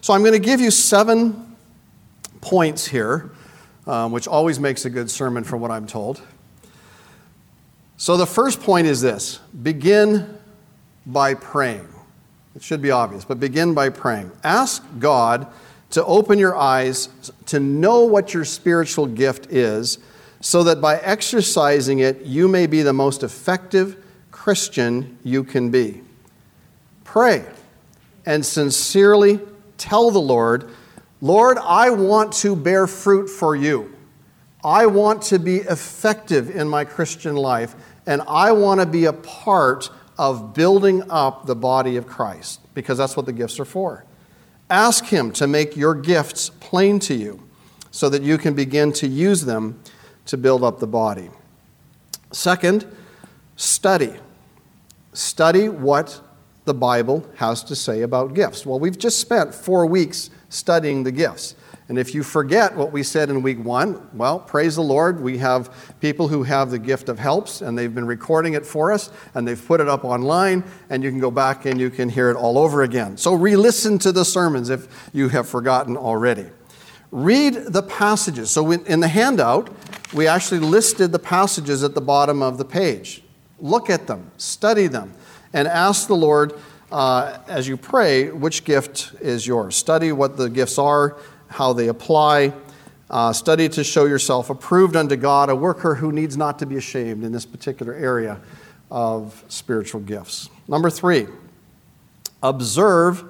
[0.00, 1.56] So I'm going to give you seven
[2.40, 3.30] points here,
[3.86, 6.22] um, which always makes a good sermon from what I'm told.
[7.98, 10.38] So the first point is this begin
[11.04, 11.86] by praying.
[12.54, 14.30] It should be obvious, but begin by praying.
[14.42, 15.48] Ask God
[15.90, 17.08] to open your eyes
[17.46, 19.98] to know what your spiritual gift is,
[20.40, 23.96] so that by exercising it, you may be the most effective
[24.30, 26.02] Christian you can be.
[27.02, 27.44] Pray
[28.26, 29.40] and sincerely
[29.76, 30.70] tell the Lord,
[31.20, 33.92] Lord, I want to bear fruit for you.
[34.64, 37.76] I want to be effective in my Christian life
[38.08, 42.96] and I want to be a part of building up the body of Christ because
[42.96, 44.04] that's what the gifts are for.
[44.70, 47.46] Ask Him to make your gifts plain to you
[47.90, 49.78] so that you can begin to use them
[50.24, 51.28] to build up the body.
[52.32, 52.86] Second,
[53.56, 54.14] study.
[55.12, 56.20] Study what
[56.64, 58.64] the Bible has to say about gifts.
[58.64, 61.54] Well, we've just spent four weeks studying the gifts.
[61.88, 65.20] And if you forget what we said in week one, well, praise the Lord.
[65.20, 68.92] We have people who have the gift of helps, and they've been recording it for
[68.92, 72.10] us, and they've put it up online, and you can go back and you can
[72.10, 73.16] hear it all over again.
[73.16, 76.46] So re listen to the sermons if you have forgotten already.
[77.10, 78.50] Read the passages.
[78.50, 79.70] So in the handout,
[80.12, 83.22] we actually listed the passages at the bottom of the page.
[83.60, 85.14] Look at them, study them,
[85.54, 86.52] and ask the Lord
[86.92, 89.74] uh, as you pray which gift is yours.
[89.74, 91.16] Study what the gifts are
[91.48, 92.52] how they apply.
[93.10, 96.76] Uh, study to show yourself approved unto God, a worker who needs not to be
[96.76, 98.38] ashamed in this particular area
[98.90, 100.50] of spiritual gifts.
[100.66, 101.26] Number three,
[102.42, 103.24] observe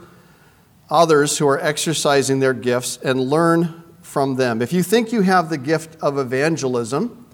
[0.91, 4.63] others who are exercising their gifts and learn from them.
[4.63, 7.27] If you think you have the gift of evangelism,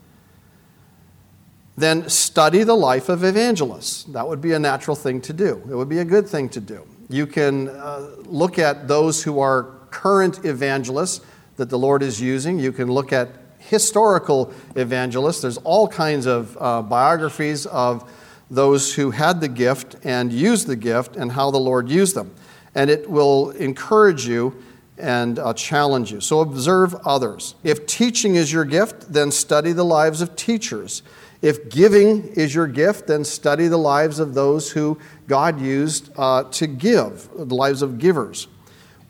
[1.76, 4.04] then study the life of evangelists.
[4.04, 5.62] That would be a natural thing to do.
[5.70, 6.86] It would be a good thing to do.
[7.08, 11.24] You can uh, look at those who are current evangelists
[11.56, 12.58] that the Lord is using.
[12.58, 13.28] You can look at
[13.58, 15.40] historical evangelists.
[15.40, 18.10] There's all kinds of uh, biographies of
[18.50, 22.34] those who had the gift and used the gift and how the Lord used them.
[22.74, 24.60] And it will encourage you
[24.98, 26.20] and uh, challenge you.
[26.20, 27.54] So observe others.
[27.62, 31.02] If teaching is your gift, then study the lives of teachers.
[31.40, 36.44] If giving is your gift, then study the lives of those who God used uh,
[36.44, 38.48] to give, the lives of givers.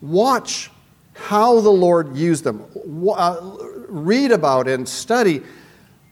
[0.01, 0.69] Watch
[1.15, 2.65] how the Lord used them.
[3.09, 3.57] Uh,
[3.87, 5.41] read about and study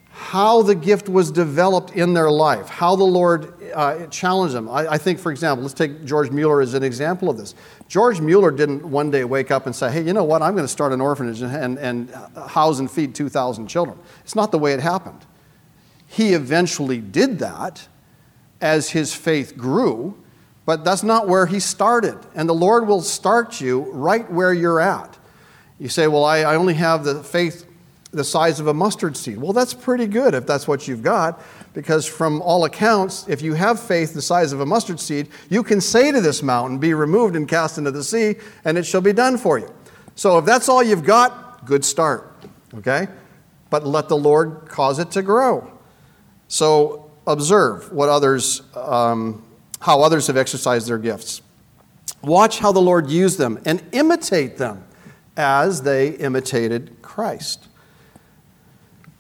[0.10, 4.70] how the gift was developed in their life, how the Lord uh, challenged them.
[4.70, 7.56] I, I, think, for example, let's take George Mueller as an example of this.
[7.88, 10.66] George Mueller didn't one day wake up and say, hey, you know what, I'm going
[10.66, 12.12] to start an orphanage and, and
[12.48, 13.98] house and feed 2,000 children.
[14.24, 15.26] It's not the way it happened.
[16.08, 17.88] He eventually did that
[18.62, 20.16] as his faith grew,
[20.66, 22.18] but that's not where he started.
[22.36, 25.18] And the Lord will start you right where you're at.
[25.80, 27.68] You say, Well, I, I only have the faith
[28.12, 29.38] the size of a mustard seed.
[29.38, 31.42] Well, that's pretty good if that's what you've got,
[31.74, 35.64] because from all accounts, if you have faith the size of a mustard seed, you
[35.64, 39.02] can say to this mountain, Be removed and cast into the sea, and it shall
[39.02, 39.74] be done for you.
[40.16, 42.32] So if that's all you've got, good start.
[42.76, 43.08] Okay?
[43.70, 45.72] But let the Lord cause it to grow.
[46.48, 49.44] So observe what others, um,
[49.84, 51.42] how others have exercised their gifts.
[52.22, 54.86] Watch how the Lord used them and imitate them
[55.36, 57.68] as they imitated Christ.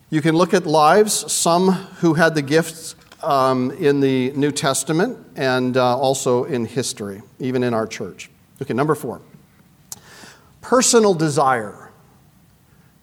[0.09, 5.17] You can look at lives, some who had the gifts um, in the New Testament
[5.35, 8.29] and uh, also in history, even in our church.
[8.61, 9.21] Okay, number four
[10.61, 11.91] personal desire,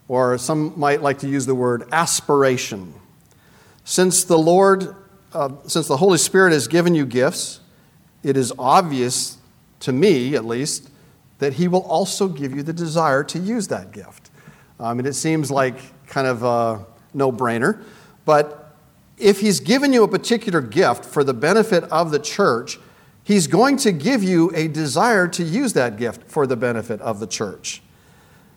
[0.08, 2.94] or some might like to use the word aspiration.
[3.84, 4.96] Since the Lord,
[5.32, 7.60] uh, since the Holy Spirit has given you gifts,
[8.22, 9.38] it is obvious
[9.80, 10.90] to me, at least,
[11.38, 14.30] that He will also give you the desire to use that gift.
[14.78, 15.76] I mean, it seems like
[16.06, 17.82] kind of a no brainer,
[18.24, 18.74] but
[19.18, 22.78] if He's given you a particular gift for the benefit of the church,
[23.22, 27.20] He's going to give you a desire to use that gift for the benefit of
[27.20, 27.82] the church.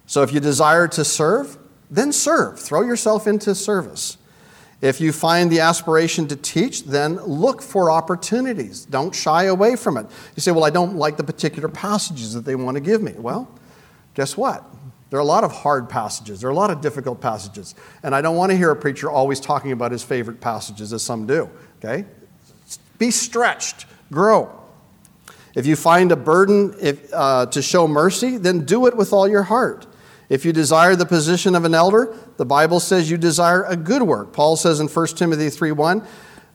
[0.05, 1.57] So if you desire to serve,
[1.89, 2.59] then serve.
[2.59, 4.17] Throw yourself into service.
[4.83, 8.83] If you find the aspiration to teach, then look for opportunities.
[8.83, 10.07] Don't shy away from it.
[10.35, 13.13] You say, Well, I don't like the particular passages that they want to give me.
[13.17, 13.49] Well,
[14.13, 14.65] guess what?
[15.09, 17.75] There are a lot of hard passages, there are a lot of difficult passages.
[18.03, 21.01] And I don't want to hear a preacher always talking about his favorite passages, as
[21.01, 21.49] some do.
[21.77, 22.03] Okay?
[22.97, 24.51] Be stretched, grow.
[25.55, 29.29] If you find a burden if, uh, to show mercy, then do it with all
[29.29, 29.87] your heart.
[30.29, 34.03] If you desire the position of an elder, the Bible says you desire a good
[34.03, 34.33] work.
[34.33, 36.07] Paul says in 1 Timothy 3 1,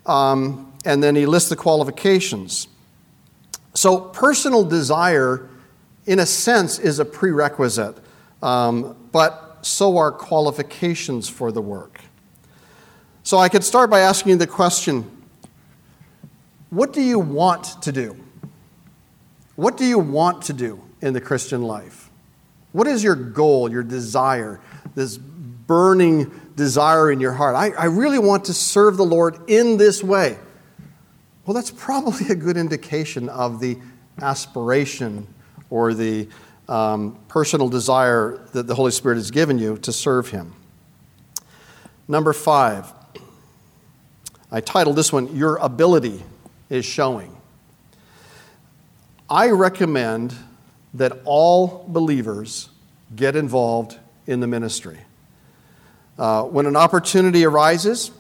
[0.07, 2.69] um, and then he lists the qualifications.
[3.75, 5.49] So, personal desire,
[6.07, 7.97] in a sense, is a prerequisite,
[8.43, 12.01] um, but so are qualifications for the work.
[13.23, 15.09] So, I could start by asking you the question
[16.71, 18.17] what do you want to do?
[19.57, 22.08] What do you want to do in the Christian life?
[22.73, 24.61] What is your goal, your desire,
[24.95, 27.55] this burning desire in your heart?
[27.55, 30.39] I, I really want to serve the Lord in this way.
[31.47, 33.79] Well, that's probably a good indication of the
[34.21, 35.27] aspiration
[35.71, 36.29] or the
[36.69, 40.53] um, personal desire that the Holy Spirit has given you to serve Him.
[42.07, 42.93] Number five,
[44.51, 46.23] I titled this one, Your Ability
[46.69, 47.35] is Showing.
[49.31, 50.35] I recommend
[50.95, 52.69] that all believers
[53.15, 54.99] get involved in the ministry.
[56.19, 58.11] Uh, when an opportunity arises,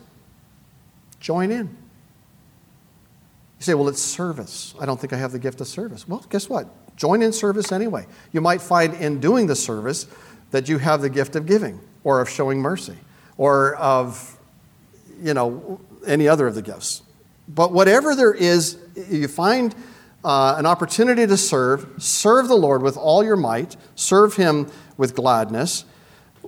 [1.20, 1.66] join in.
[1.66, 4.74] You say, well, it's service.
[4.80, 6.06] I don't think I have the gift of service.
[6.06, 6.68] Well, guess what?
[6.96, 8.06] Join in service anyway.
[8.32, 10.06] You might find in doing the service
[10.50, 12.96] that you have the gift of giving or of showing mercy
[13.36, 14.38] or of,
[15.20, 17.02] you know, any other of the gifts.
[17.48, 19.74] But whatever there is, you find
[20.24, 25.14] uh, an opportunity to serve, serve the Lord with all your might, serve Him with
[25.14, 25.84] gladness,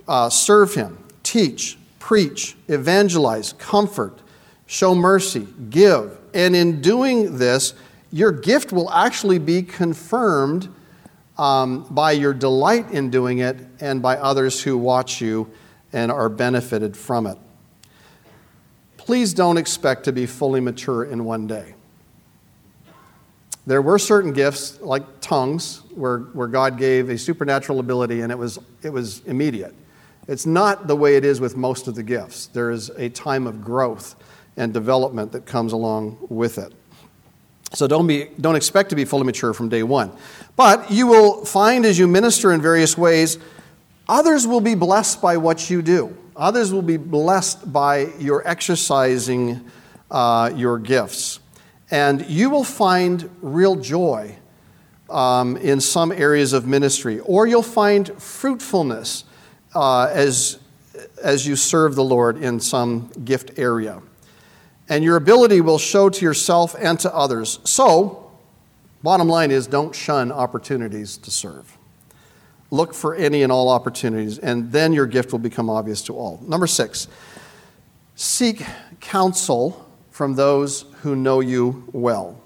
[0.07, 4.19] uh, serve Him, teach, preach, evangelize, comfort,
[4.65, 6.17] show mercy, give.
[6.33, 7.73] And in doing this,
[8.11, 10.67] your gift will actually be confirmed
[11.37, 15.49] um, by your delight in doing it and by others who watch you
[15.93, 17.37] and are benefited from it.
[18.97, 21.73] Please don't expect to be fully mature in one day.
[23.67, 28.37] There were certain gifts, like tongues, where, where God gave a supernatural ability and it
[28.37, 29.75] was, it was immediate.
[30.27, 32.47] It's not the way it is with most of the gifts.
[32.47, 34.15] There is a time of growth
[34.57, 36.73] and development that comes along with it.
[37.73, 40.11] So don't, be, don't expect to be fully mature from day one.
[40.55, 43.37] But you will find as you minister in various ways,
[44.09, 46.17] others will be blessed by what you do.
[46.35, 49.61] Others will be blessed by your exercising
[50.09, 51.40] uh, your gifts.
[51.91, 54.37] And you will find real joy
[55.09, 59.25] um, in some areas of ministry, or you'll find fruitfulness
[59.75, 60.57] uh, as,
[61.21, 64.01] as you serve the Lord in some gift area.
[64.87, 67.59] And your ability will show to yourself and to others.
[67.65, 68.31] So,
[69.03, 71.77] bottom line is don't shun opportunities to serve.
[72.71, 76.39] Look for any and all opportunities, and then your gift will become obvious to all.
[76.41, 77.09] Number six,
[78.15, 78.65] seek
[79.01, 82.39] counsel from those who know you well.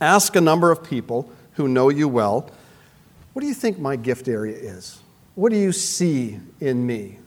[0.00, 2.50] Ask a number of people who know you well,
[3.32, 5.00] what do you think my gift area is?
[5.36, 7.20] What do you see in me?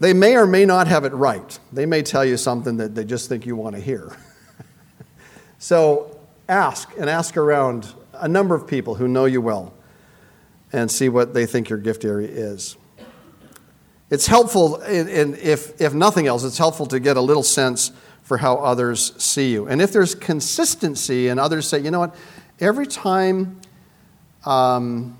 [0.00, 1.58] They may or may not have it right.
[1.70, 4.16] They may tell you something that they just think you want to hear.
[5.58, 6.18] so
[6.48, 9.74] ask and ask around a number of people who know you well
[10.72, 12.77] and see what they think your gift area is.
[14.10, 17.92] It's helpful, and if, if nothing else, it's helpful to get a little sense
[18.22, 19.66] for how others see you.
[19.68, 22.14] And if there's consistency and others say, you know what,
[22.58, 23.60] every time
[24.46, 25.16] um,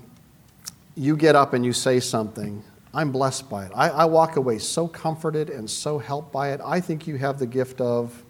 [0.95, 2.63] you get up and you say something,
[2.93, 3.71] I'm blessed by it.
[3.75, 6.61] I, I walk away so comforted and so helped by it.
[6.65, 8.23] I think you have the gift of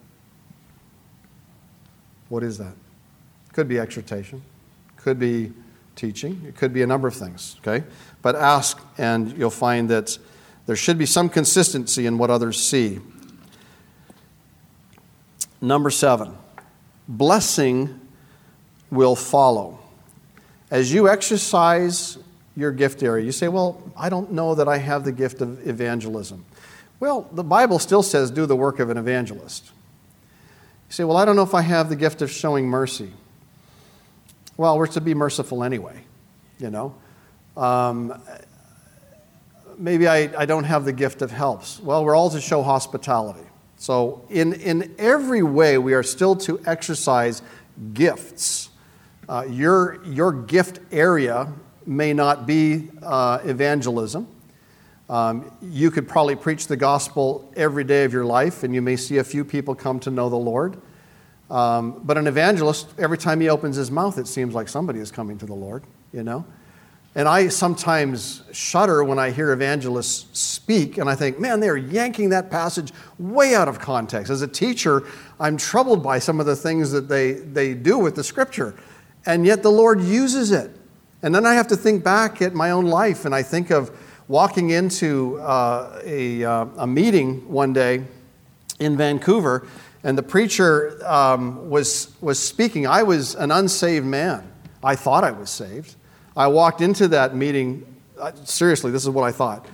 [2.27, 2.73] what is that?
[3.53, 4.41] Could be exhortation,
[4.97, 5.53] could be
[5.95, 7.85] teaching, it could be a number of things, okay?
[8.21, 10.17] But ask, and you'll find that
[10.69, 12.99] there should be some consistency in what others see.
[15.59, 16.37] Number seven,
[17.07, 17.99] blessing
[18.91, 19.79] will follow.
[20.69, 22.19] As you exercise
[22.55, 25.67] your gift area, you say, Well, I don't know that I have the gift of
[25.67, 26.45] evangelism.
[26.99, 29.71] Well, the Bible still says, Do the work of an evangelist.
[30.89, 33.11] You say, Well, I don't know if I have the gift of showing mercy.
[34.55, 36.03] Well, we're to be merciful anyway,
[36.59, 36.93] you know.
[37.57, 38.21] Um,
[39.79, 41.79] maybe I, I don't have the gift of helps.
[41.79, 43.47] Well, we're all to show hospitality.
[43.77, 47.41] So, in, in every way, we are still to exercise
[47.93, 48.69] gifts.
[49.27, 51.53] Uh, your, your gift area
[51.85, 54.27] may not be uh, evangelism.
[55.09, 58.97] Um, you could probably preach the gospel every day of your life, and you may
[58.97, 60.77] see a few people come to know the Lord.
[61.49, 65.09] Um, but an evangelist, every time he opens his mouth, it seems like somebody is
[65.09, 66.45] coming to the Lord, you know?
[67.15, 72.29] And I sometimes shudder when I hear evangelists speak, and I think, man, they're yanking
[72.29, 74.29] that passage way out of context.
[74.29, 75.03] As a teacher,
[75.39, 78.75] I'm troubled by some of the things that they, they do with the scripture,
[79.25, 80.71] and yet the Lord uses it.
[81.23, 83.91] And then I have to think back at my own life, and I think of
[84.27, 88.03] walking into uh, a, uh, a meeting one day
[88.79, 89.67] in Vancouver,
[90.03, 92.85] and the preacher um, was, was speaking.
[92.85, 94.49] I was an unsaved man.
[94.83, 95.95] I thought I was saved.
[96.35, 97.85] I walked into that meeting,
[98.43, 99.65] seriously, this is what I thought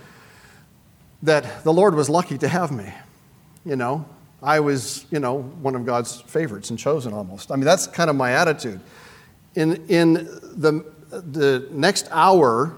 [1.24, 2.93] that the Lord was lucky to have me.
[3.66, 4.06] You know,
[4.43, 7.51] I was, you know, one of God's favorites and chosen almost.
[7.51, 8.80] I mean, that's kind of my attitude.
[9.56, 12.76] In, in the, the next hour,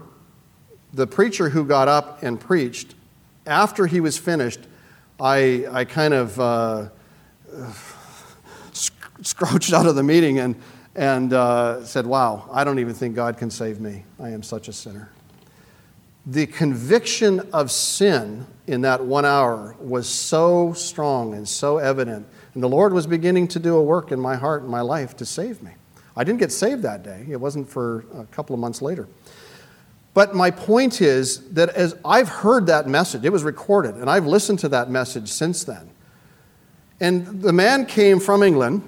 [0.94, 2.94] the preacher who got up and preached,
[3.46, 4.60] after he was finished,
[5.20, 6.88] I, I kind of uh,
[9.22, 10.54] scrouched out of the meeting and,
[10.98, 14.04] and uh, said, Wow, I don't even think God can save me.
[14.18, 15.10] I am such a sinner.
[16.26, 22.26] The conviction of sin in that one hour was so strong and so evident.
[22.52, 25.16] And the Lord was beginning to do a work in my heart and my life
[25.18, 25.70] to save me.
[26.16, 29.06] I didn't get saved that day, it wasn't for a couple of months later.
[30.14, 34.26] But my point is that as I've heard that message, it was recorded, and I've
[34.26, 35.90] listened to that message since then.
[36.98, 38.82] And the man came from England.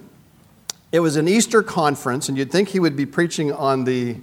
[0.92, 4.16] It was an Easter conference, and you'd think he would be preaching on the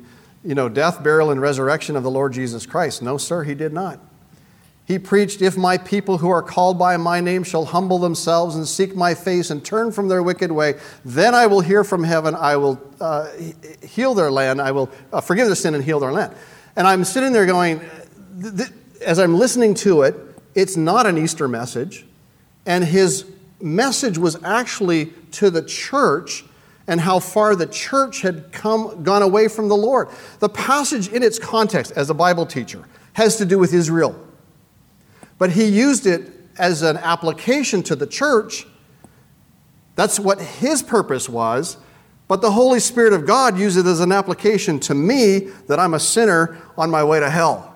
[0.43, 3.01] you know, death, burial, and resurrection of the Lord Jesus Christ.
[3.01, 3.99] No, sir, he did not.
[4.85, 8.65] He preached, If my people who are called by my name shall humble themselves and
[8.65, 12.35] seek my face and turn from their wicked way, then I will hear from heaven,
[12.35, 13.27] I will uh,
[13.83, 16.33] heal their land, I will uh, forgive their sin and heal their land.
[16.77, 17.81] And I'm sitting there going,
[19.05, 20.15] as I'm listening to it,
[20.55, 22.05] it's not an Easter message.
[22.65, 23.25] And his
[23.59, 26.45] message was actually to the church
[26.87, 30.07] and how far the church had come, gone away from the Lord.
[30.39, 34.15] The passage, in its context, as a Bible teacher, has to do with Israel.
[35.37, 38.65] But he used it as an application to the church.
[39.95, 41.77] That's what his purpose was.
[42.27, 45.93] But the Holy Spirit of God used it as an application to me that I'm
[45.93, 47.73] a sinner on my way to hell.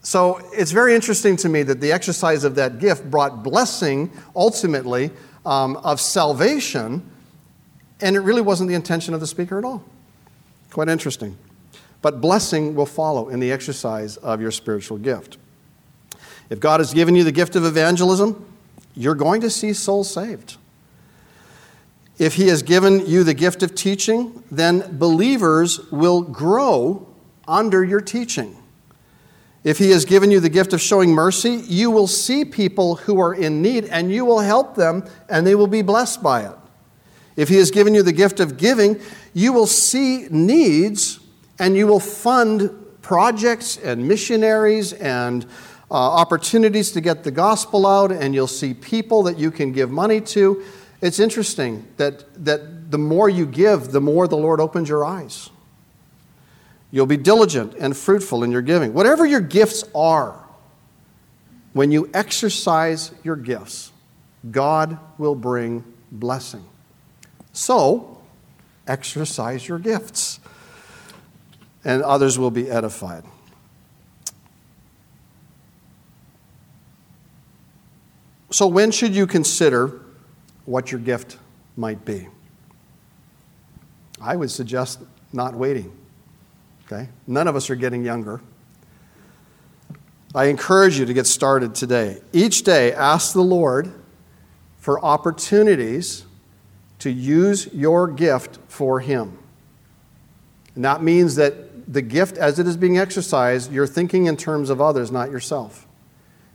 [0.00, 5.10] So it's very interesting to me that the exercise of that gift brought blessing ultimately
[5.46, 7.08] um, of salvation,
[8.02, 9.82] and it really wasn't the intention of the speaker at all.
[10.70, 11.38] Quite interesting.
[12.02, 15.38] But blessing will follow in the exercise of your spiritual gift.
[16.50, 18.44] If God has given you the gift of evangelism,
[18.94, 20.56] you're going to see souls saved.
[22.18, 27.06] If He has given you the gift of teaching, then believers will grow
[27.46, 28.56] under your teaching.
[29.64, 33.20] If He has given you the gift of showing mercy, you will see people who
[33.20, 36.56] are in need and you will help them and they will be blessed by it.
[37.36, 39.00] If He has given you the gift of giving,
[39.34, 41.20] you will see needs
[41.58, 42.70] and you will fund
[43.02, 45.44] projects and missionaries and
[45.90, 49.90] uh, opportunities to get the gospel out, and you'll see people that you can give
[49.90, 50.62] money to.
[51.02, 55.50] It's interesting that, that the more you give, the more the Lord opens your eyes.
[56.90, 58.94] You'll be diligent and fruitful in your giving.
[58.94, 60.38] Whatever your gifts are,
[61.72, 63.92] when you exercise your gifts,
[64.50, 66.64] God will bring blessing.
[67.52, 68.18] So,
[68.86, 70.40] exercise your gifts,
[71.84, 73.24] and others will be edified.
[78.50, 80.00] So, when should you consider
[80.64, 81.38] what your gift
[81.76, 82.28] might be?
[84.20, 85.00] I would suggest
[85.32, 85.92] not waiting.
[86.86, 87.08] Okay?
[87.26, 88.40] None of us are getting younger.
[90.34, 92.20] I encourage you to get started today.
[92.32, 93.92] Each day, ask the Lord
[94.78, 96.24] for opportunities
[97.02, 99.36] to use your gift for Him.
[100.76, 104.70] And that means that the gift, as it is being exercised, you're thinking in terms
[104.70, 105.88] of others, not yourself.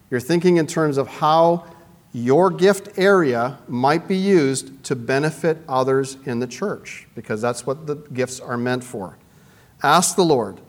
[0.10, 1.66] You're thinking in terms of how
[2.14, 7.86] your gift area might be used to benefit others in the church, because that's what
[7.86, 9.18] the gifts are meant for.
[9.84, 10.62] Ask the Lord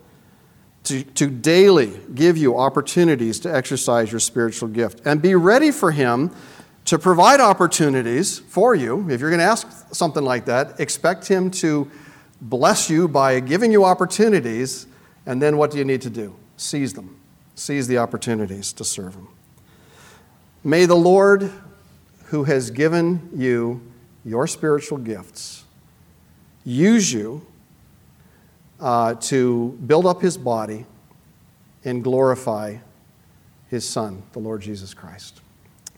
[0.85, 5.93] to, to daily give you opportunities to exercise your spiritual gift and be ready for
[5.93, 6.35] Him
[6.89, 9.11] to provide opportunities for you.
[9.11, 11.91] If you're going to ask something like that, expect Him to
[12.41, 14.87] bless you by giving you opportunities,
[15.27, 16.35] and then what do you need to do?
[16.57, 17.21] Seize them.
[17.55, 19.29] Seize the opportunities to serve Him.
[20.65, 21.53] May the Lord,
[22.29, 23.83] who has given you
[24.25, 25.65] your spiritual gifts,
[26.65, 27.45] use you
[28.81, 30.87] uh, to build up His body
[31.85, 32.79] and glorify
[33.69, 35.43] His Son, the Lord Jesus Christ.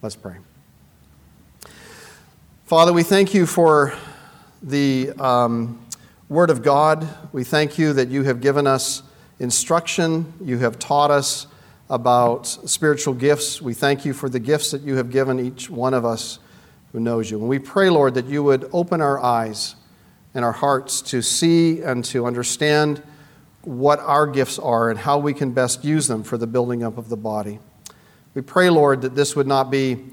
[0.03, 0.39] Let's pray.
[2.71, 3.95] Father, we thank you for
[4.63, 5.85] the um,
[6.29, 7.05] Word of God.
[7.33, 9.03] We thank you that you have given us
[9.41, 11.49] instruction, you have taught us
[11.89, 13.61] about spiritual gifts.
[13.61, 16.39] We thank you for the gifts that you have given each one of us
[16.93, 17.41] who knows you.
[17.41, 19.75] And we pray, Lord, that you would open our eyes
[20.33, 23.03] and our hearts to see and to understand
[23.63, 26.99] what our gifts are and how we can best use them for the building up
[26.99, 27.59] of the body.
[28.35, 30.05] We pray, Lord, that this would not be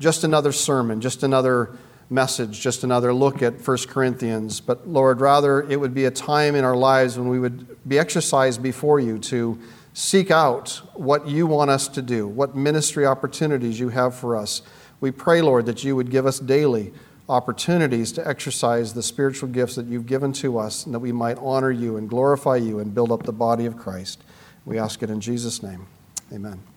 [0.00, 1.78] just another sermon, just another
[2.10, 6.56] message, just another look at 1 Corinthians, but Lord, rather it would be a time
[6.56, 9.58] in our lives when we would be exercised before you to
[9.94, 14.62] seek out what you want us to do, what ministry opportunities you have for us.
[15.00, 16.92] We pray, Lord, that you would give us daily
[17.28, 21.38] opportunities to exercise the spiritual gifts that you've given to us and that we might
[21.38, 24.22] honor you and glorify you and build up the body of Christ.
[24.64, 25.86] We ask it in Jesus' name.
[26.32, 26.69] Amen.